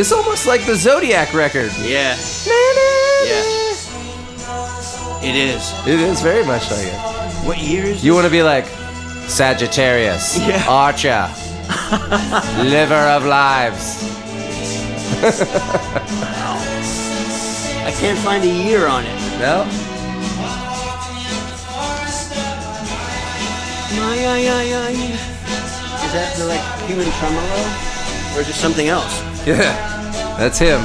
[0.00, 1.70] This almost like the Zodiac record.
[1.76, 2.16] Yeah.
[2.16, 2.56] Yeah.
[5.22, 5.86] It is.
[5.86, 6.94] It is very much like it.
[7.46, 8.64] What year is You want to be like
[9.28, 10.64] Sagittarius, Yeah.
[10.66, 11.28] Archer,
[12.64, 14.02] Liver of Lives.
[17.84, 19.20] I can't find a year on it.
[19.38, 19.66] No?
[26.06, 28.34] Is that the like human tremolo?
[28.34, 29.29] Or is it something else?
[29.46, 30.80] Yeah, that's him.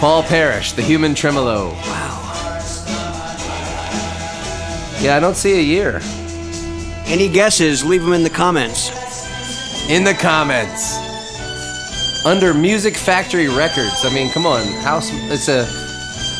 [0.00, 1.72] Paul Parrish, the human tremolo.
[1.72, 2.60] Wow.
[5.00, 6.00] Yeah, I don't see a year.
[7.06, 7.84] Any guesses?
[7.84, 8.90] Leave them in the comments.
[9.90, 10.96] In the comments.
[12.24, 14.04] Under Music Factory Records.
[14.04, 14.64] I mean, come on.
[14.82, 15.66] House it's a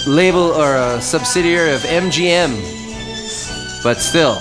[0.08, 3.82] label or a subsidiary of MGM.
[3.82, 4.40] But still.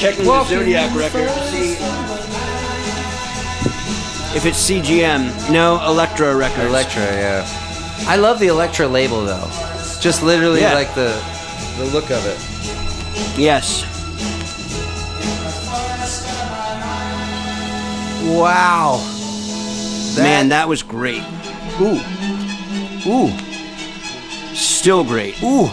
[0.00, 1.72] Checking the Zodiac record to see
[4.34, 5.52] if it's CGM.
[5.52, 6.64] No, Elektra Records.
[6.68, 7.46] Elektra, yeah.
[8.08, 9.46] I love the Elektra label though.
[10.00, 10.72] Just literally Yeah.
[10.72, 11.20] like the
[11.76, 13.38] the look of it.
[13.38, 13.84] Yes.
[18.24, 19.00] Wow.
[20.16, 21.22] Man, that was great.
[21.80, 22.00] Ooh.
[23.06, 23.30] Ooh.
[24.54, 25.42] Still great.
[25.42, 25.70] Ooh.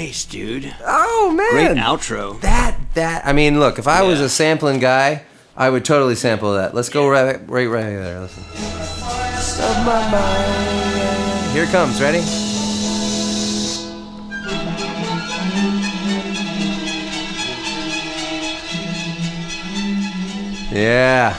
[0.00, 0.74] Nice, dude.
[0.82, 1.50] Oh man.
[1.74, 2.40] Great outro.
[2.40, 4.24] That that I mean, look, if I was Yeah.
[4.24, 5.24] a sampling guy,
[5.54, 6.74] I would totally sample that.
[6.74, 8.20] Let's go right right right there.
[8.20, 8.42] Listen.
[8.44, 11.52] Of my mind.
[11.52, 12.00] Here it comes.
[12.00, 12.20] Ready?
[20.72, 21.36] Yeah.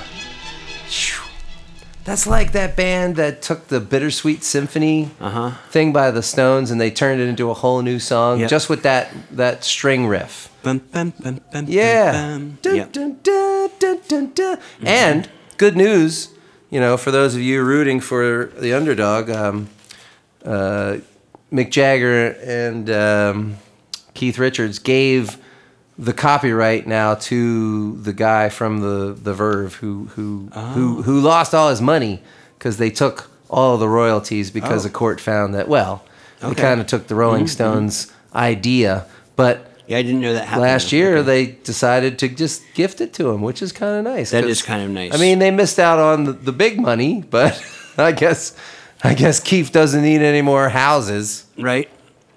[2.04, 5.52] That's like that band that took the Bittersweet Symphony Uh-huh.
[5.70, 8.50] thing by the Stones and they turned it into a whole new song Yep.
[8.50, 10.50] just with that that string riff.
[11.68, 12.12] Yeah.
[12.62, 12.92] Dun, Yep.
[12.92, 14.58] dun, dun, dun, dun, dun.
[14.84, 16.30] And good news,
[16.72, 19.68] you know, for those of you rooting for the underdog, um,
[20.44, 20.98] uh,
[21.54, 23.58] Mick Jagger and um,
[24.16, 25.38] Keith Richards gave
[25.98, 31.02] the copyright now to the guy from the the Verve who who who oh.
[31.04, 32.22] who lost all his money
[32.58, 34.88] because they took all of the royalties because Oh.
[34.88, 36.04] the court found that well
[36.42, 37.48] they kind of took the Rolling mm-hmm.
[37.48, 40.62] Stones idea but Yeah, I didn't know that happened.
[40.62, 41.26] last year Okay.
[41.26, 44.32] they decided to just gift it to him, which is kind of nice.
[44.32, 45.14] That is kind of nice.
[45.14, 47.62] I mean, they missed out on the, the big money, but
[47.98, 48.56] I guess
[49.04, 51.46] I guess Keith doesn't need any more houses.
[51.58, 51.90] right?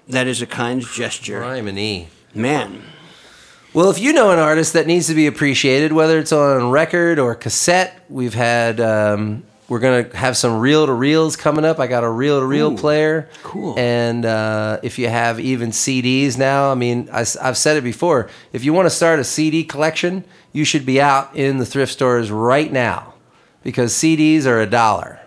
[0.09, 1.41] That is a kind gesture.
[1.41, 2.07] Criminy.
[2.33, 2.81] Man.
[3.75, 7.19] Well, if you know an artist that needs to be appreciated, whether it's on record
[7.19, 8.79] or cassette, we've had.
[8.79, 11.79] Um, we're gonna have some reel to reels coming up.
[11.79, 13.27] I got a reel to reel player.
[13.41, 13.77] cool.
[13.77, 18.29] And uh, if you have even CDs now, I mean, I, have said it before.
[18.53, 20.23] If you want to start a CD collection,
[20.53, 23.15] you should be out in the thrift stores right now,
[23.61, 25.19] because CDs are a dollar.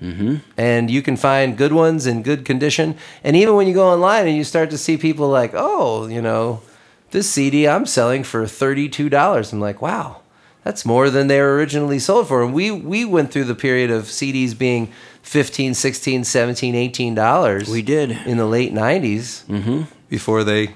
[0.00, 0.36] Mm-hmm.
[0.56, 2.96] And you can find good ones in good condition.
[3.24, 6.22] And even when you go online and you start to see people like, oh, you
[6.22, 6.62] know,
[7.10, 9.52] this CD I'm selling for $32.
[9.52, 10.20] I'm like, wow,
[10.64, 12.42] That's more than they were originally sold for.
[12.42, 14.92] And we we went through the period of CDs being
[15.22, 17.68] 15, 16, 17, 18 dollars.
[17.68, 18.10] We did.
[18.26, 19.82] in the late 90s Mm-hmm.
[20.08, 20.74] before they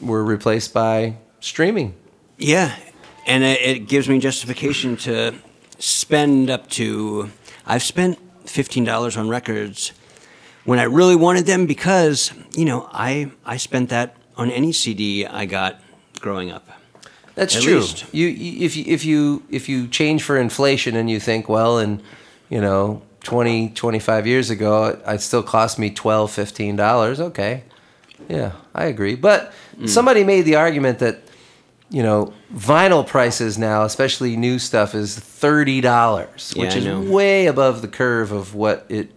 [0.00, 1.94] were replaced by streaming.
[2.38, 2.74] Yeah,
[3.26, 5.34] and it, it gives me justification to
[5.78, 7.30] spend up to.
[7.66, 8.18] I've spent
[8.48, 9.92] fifteen dollars on records
[10.64, 15.26] when I really wanted them because you know I I spent that on any CD
[15.26, 15.80] I got
[16.20, 16.66] growing up.
[17.34, 17.80] That's At true.
[17.80, 18.06] least.
[18.12, 22.02] You, if you if you if you change for inflation and you think, well, and
[22.48, 27.20] you know, 20, 25 years ago, it still cost me 12 15 dollars.
[27.20, 27.64] Okay,
[28.28, 29.14] yeah, I agree.
[29.14, 29.88] But Mm.
[29.88, 31.20] somebody made the argument that
[31.88, 37.46] you know vinyl prices now, especially new stuff, is thirty dollars, Yeah, which is way
[37.46, 39.12] above the curve of what it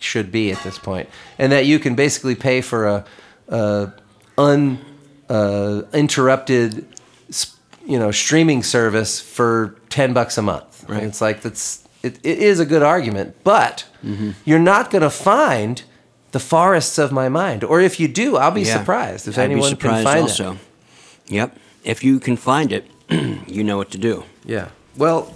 [0.00, 1.08] should be at this point,
[1.38, 3.04] and that you can basically pay for a,
[3.50, 3.92] a
[4.38, 4.78] un
[5.28, 5.82] uh,
[7.86, 10.98] you know streaming service for 10 bucks a month Right.
[11.02, 14.30] and it's like that's it, it is a good argument but Mm-hmm.
[14.46, 15.82] you're not going to find
[16.32, 18.78] the forests of my mind or if you do i'll be Yeah.
[18.78, 20.52] surprised if I'd anyone be surprised can find also.
[20.52, 20.58] it
[21.32, 22.84] Yep, if you can find it,
[23.46, 24.24] you know what to do.
[24.44, 25.32] yeah well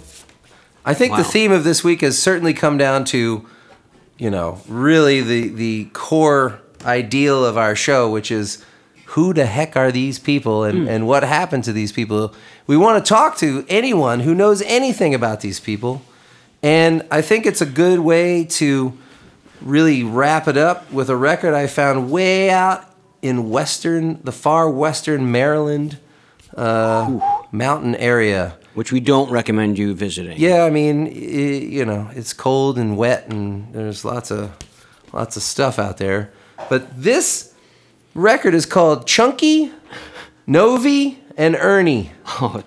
[0.85, 3.45] i think the theme of this week has certainly come down to
[4.17, 8.63] you know really the the core ideal of our show which is
[9.15, 10.87] who the heck are these people and, Hmm.
[10.89, 12.33] and what happened to these people
[12.67, 16.01] we want to talk to anyone who knows anything about these people
[16.63, 18.91] and i think it's a good way to
[19.61, 22.83] really wrap it up with a record i found way out
[23.21, 25.97] in western the far western maryland
[26.57, 27.19] uh,
[27.51, 30.37] mountain area Which we don't recommend you visiting.
[30.37, 31.09] yeah, I mean, i
[31.77, 34.51] you know, it's cold and wet, and there's lots of
[35.13, 36.29] lots of stuff out there.
[36.69, 37.53] But this
[38.15, 39.71] record is called Chunky,
[40.47, 42.11] Novi, and Ernie.
[42.41, 42.63] Oh,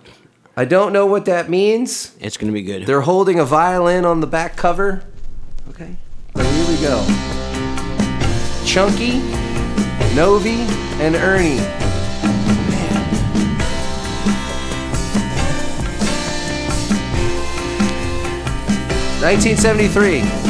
[0.57, 2.17] I don't know what that means.
[2.21, 2.87] it's gonna be good.
[2.87, 5.03] They're holding a violin on the back cover.
[5.71, 5.97] Okay,
[6.37, 7.05] so here we go.
[8.65, 9.19] Chunky,
[10.15, 10.63] Novi,
[11.01, 11.59] and Ernie.
[19.21, 20.48] 1973.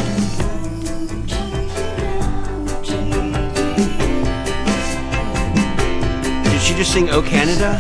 [6.78, 7.76] Just sing "Oh Canada"?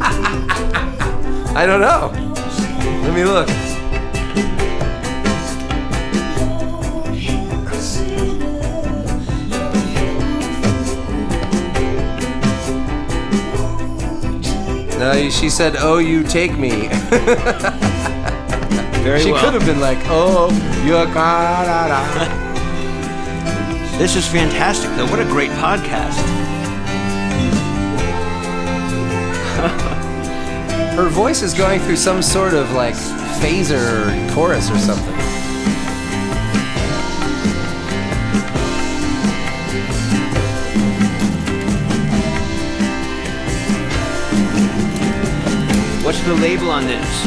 [1.54, 2.10] I don't know.
[3.04, 3.46] Let me look.
[14.98, 16.88] No, she said, "Oh, you take me."
[19.04, 19.44] Very she well.
[19.44, 20.50] could have been like, "Oh,
[20.84, 22.02] you're Canada."
[23.98, 25.06] This is fantastic, though.
[25.06, 26.41] What a great podcast.
[30.96, 32.94] Her voice is going through some sort of like
[33.40, 35.14] phaser or chorus or something.
[46.04, 47.22] What's the label on this?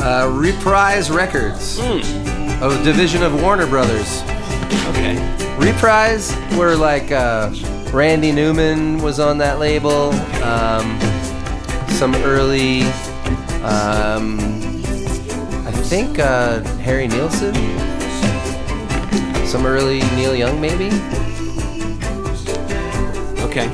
[0.00, 4.22] Uh, Reprise Records, a division of Warner Brothers.
[4.88, 5.16] Okay.
[5.58, 7.50] Reprise were like uh,
[7.92, 10.10] Randy Newman was on that label.
[10.42, 10.98] Um,
[11.90, 12.82] some early,
[13.62, 14.38] um,
[15.66, 17.54] I think uh, Harry Nilsson.
[19.46, 20.86] Some early Neil Young, maybe.
[23.42, 23.68] Okay.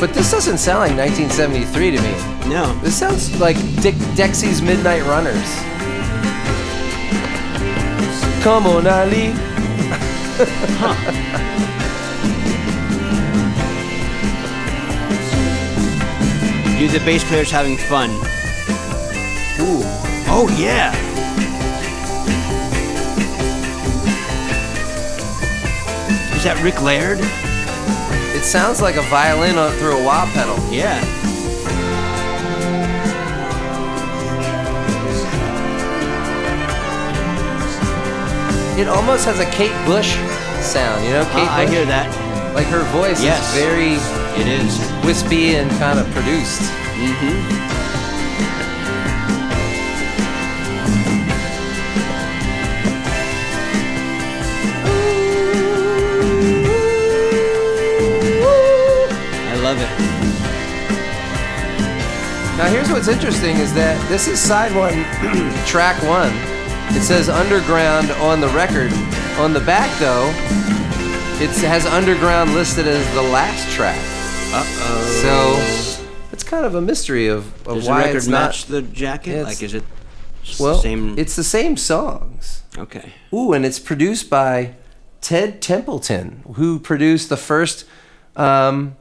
[0.00, 2.50] But this doesn't sound like 1973 to me.
[2.50, 2.74] No.
[2.80, 5.48] This sounds like Dick Dexy's Midnight Runners.
[8.42, 9.32] Come on, Ali.
[16.84, 18.10] Do the bass players having fun?
[19.58, 19.80] Ooh.
[20.28, 20.92] Oh yeah.
[26.36, 27.20] Is that Rick Laird?
[28.36, 30.58] It sounds like a violin on, through a wah pedal.
[30.70, 31.00] Yeah.
[38.78, 40.16] It almost has a Kate Bush
[40.62, 41.24] sound, you know?
[41.32, 42.54] Kate Uh, I hear that.
[42.54, 43.40] Like her voice Yes.
[43.56, 43.96] is very
[44.36, 44.78] It is.
[45.04, 46.60] wispy and kind of produced.
[46.60, 47.64] Mm-hmm.
[59.46, 59.88] I love it.
[62.58, 64.94] Now here's what's interesting is that this is side one,
[65.66, 66.32] track one.
[66.96, 68.92] It says underground on the record.
[69.38, 70.28] On the back though,
[71.42, 74.13] it has underground listed as the last track.
[75.02, 75.56] So
[76.32, 78.46] it's kind of a mystery of, of Does the why record it's not.
[78.48, 79.30] match the jacket?
[79.30, 79.84] It's- Like, is it
[80.44, 81.18] s- well, same?
[81.18, 82.62] it's the same songs.
[82.78, 83.12] okay.
[83.32, 84.74] Ooh, and it's produced by
[85.20, 87.84] Ted Templeton, who produced the first
[88.36, 88.96] um,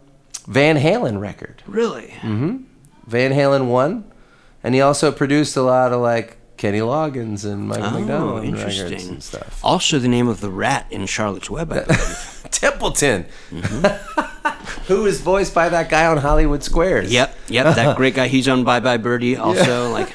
[0.47, 1.61] Van Halen record.
[1.67, 2.13] Really?
[2.23, 4.05] Van Halen one,
[4.63, 9.07] and he also produced a lot of like Kenny Loggins and Michael Oh, McDonald records
[9.07, 9.59] and stuff.
[9.63, 11.71] Also, the name of the rat in Charlotte's Web.
[11.73, 12.47] I believe.
[12.51, 14.83] Templeton, Mm-hmm.
[14.93, 17.11] who is voiced by that guy on Hollywood Squares.
[17.11, 17.75] yep, yep.
[17.75, 18.27] That great guy.
[18.27, 19.35] He's on Bye Bye Birdie.
[19.37, 20.13] Also, like.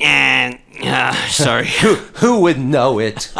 [0.00, 1.68] And uh, sorry,
[2.16, 3.30] Who would know it?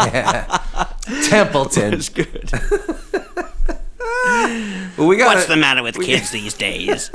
[1.25, 1.95] Templeton.
[1.95, 2.51] it's good.
[4.97, 7.11] Well, we got What's the matter with kids these days?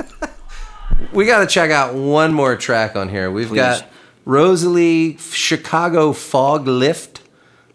[1.12, 3.30] we got to check out one more track on here.
[3.30, 3.56] We've Please.
[3.56, 3.86] got
[4.28, 7.22] Rosalie Chicago Fog Lift,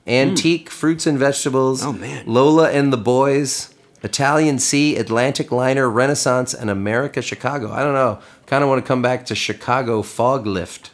[0.05, 0.73] Antique hmm.
[0.73, 1.83] Fruits and Vegetables.
[1.83, 2.25] Oh, man.
[2.27, 3.73] Lola and the Boys,
[4.03, 7.71] Italian Sea, Atlantic Liner, Renaissance, and America Chicago.
[7.71, 8.19] I don't know.
[8.45, 10.91] Kind of want to come back to Chicago Fog Lift.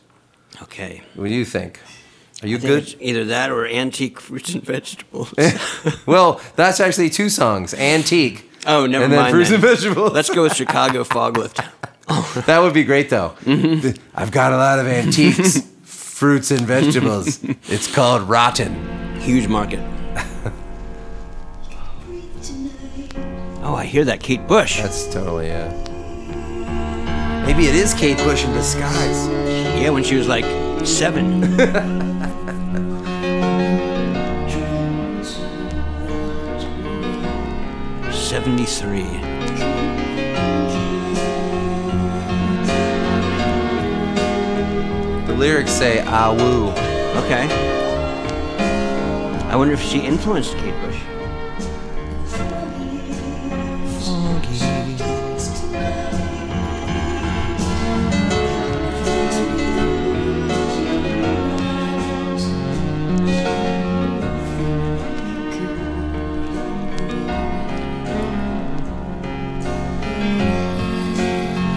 [0.61, 1.03] Okay.
[1.15, 1.81] What do you think?
[2.41, 2.95] Are you good?
[3.01, 5.33] either that or antique fruits and vegetables.
[6.05, 8.49] well, that's actually two songs: Antique.
[8.65, 9.33] Oh, never and then mind.
[9.33, 9.59] Fruits then.
[9.59, 10.13] and Vegetables.
[10.13, 11.59] Let's go with Chicago Fog Lift.
[12.45, 13.35] That would be great, though.
[13.41, 14.01] Mm-hmm.
[14.15, 17.39] I've got a lot of antiques, fruits and vegetables.
[17.67, 19.19] It's called rotten.
[19.19, 19.79] Huge market.
[23.61, 24.81] Oh, I hear that Kate Bush.
[24.81, 25.69] That's totally yeah.
[27.45, 29.27] Maybe it is Kate Bush in disguise.
[29.79, 30.45] Yeah, when she was like
[30.85, 31.57] seven.
[38.11, 39.38] Seventy-three.
[45.39, 46.67] Lyrics say "ah woo."
[47.23, 47.47] Okay.
[49.47, 50.99] I wonder if she influenced Kate Bush.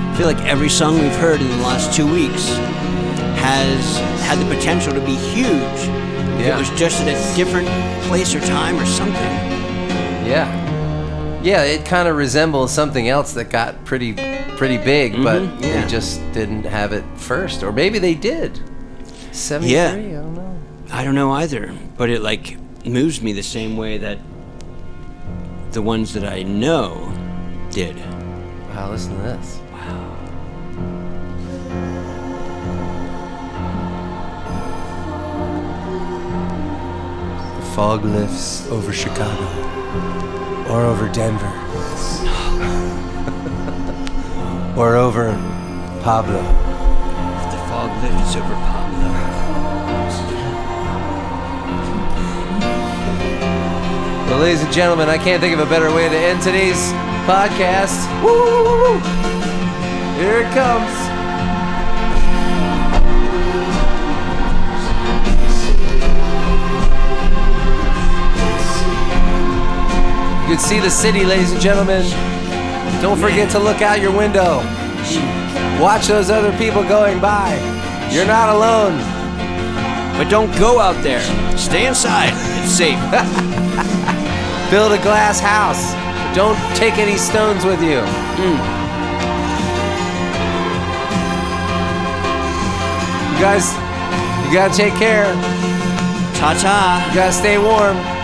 [0.05, 2.51] I feel like every song we've heard in the last two weeks
[3.57, 5.49] has had the potential to be huge.
[6.41, 6.57] Yeah.
[6.57, 7.69] it was just at a different
[8.09, 9.15] place or time or something.
[10.27, 11.63] Yeah, yeah.
[11.63, 14.15] It kind of resembles something else that got pretty,
[14.57, 15.81] pretty big, but Mhm, yeah.
[15.83, 18.59] they just didn't have it first, or maybe they did.
[19.33, 19.75] Seventy-three.
[20.13, 20.21] Yeah.
[20.21, 20.59] I don't know.
[20.91, 24.19] I don't know either, but it like moves me the same way that
[25.73, 27.11] the ones that I know
[27.71, 27.97] did.
[28.75, 29.61] Wow, listen to this.
[37.75, 39.45] Fog lifts over Chicago
[40.71, 41.47] or over Denver
[44.77, 45.33] or over
[46.03, 46.43] Pablo.
[46.43, 49.09] The fog lifts over Pablo.
[54.29, 56.93] Well, ladies and gentlemen, I can't think of a better way to end today's
[57.27, 57.97] podcast.
[58.23, 58.99] Woo.
[60.21, 61.12] Here it comes.
[70.53, 72.03] Can see the city, ladies and gentlemen.
[73.01, 74.59] Don't forget to look out your window.
[75.81, 77.55] Watch those other people going by.
[78.13, 78.99] You're not alone.
[80.19, 81.23] But don't go out there.
[81.57, 82.33] Stay inside.
[82.63, 83.01] It's safe.
[84.71, 85.95] Build a glass house.
[86.37, 88.01] Don't take any stones with you.
[88.37, 88.59] Hmm.
[93.33, 93.73] You guys,
[94.47, 95.33] you gotta take care.
[96.35, 97.07] Ta ta.
[97.09, 98.22] You gotta stay warm.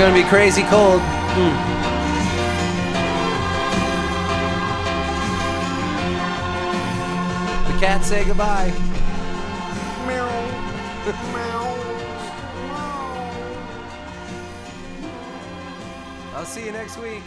[0.00, 1.02] It's gonna be crazy cold.
[1.02, 1.56] Hmm.
[7.70, 8.72] The cats say goodbye.
[16.34, 17.22] I'll see you next week.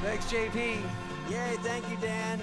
[0.00, 0.84] Thanks, JP.
[1.28, 2.38] Yay, thank you, Dan.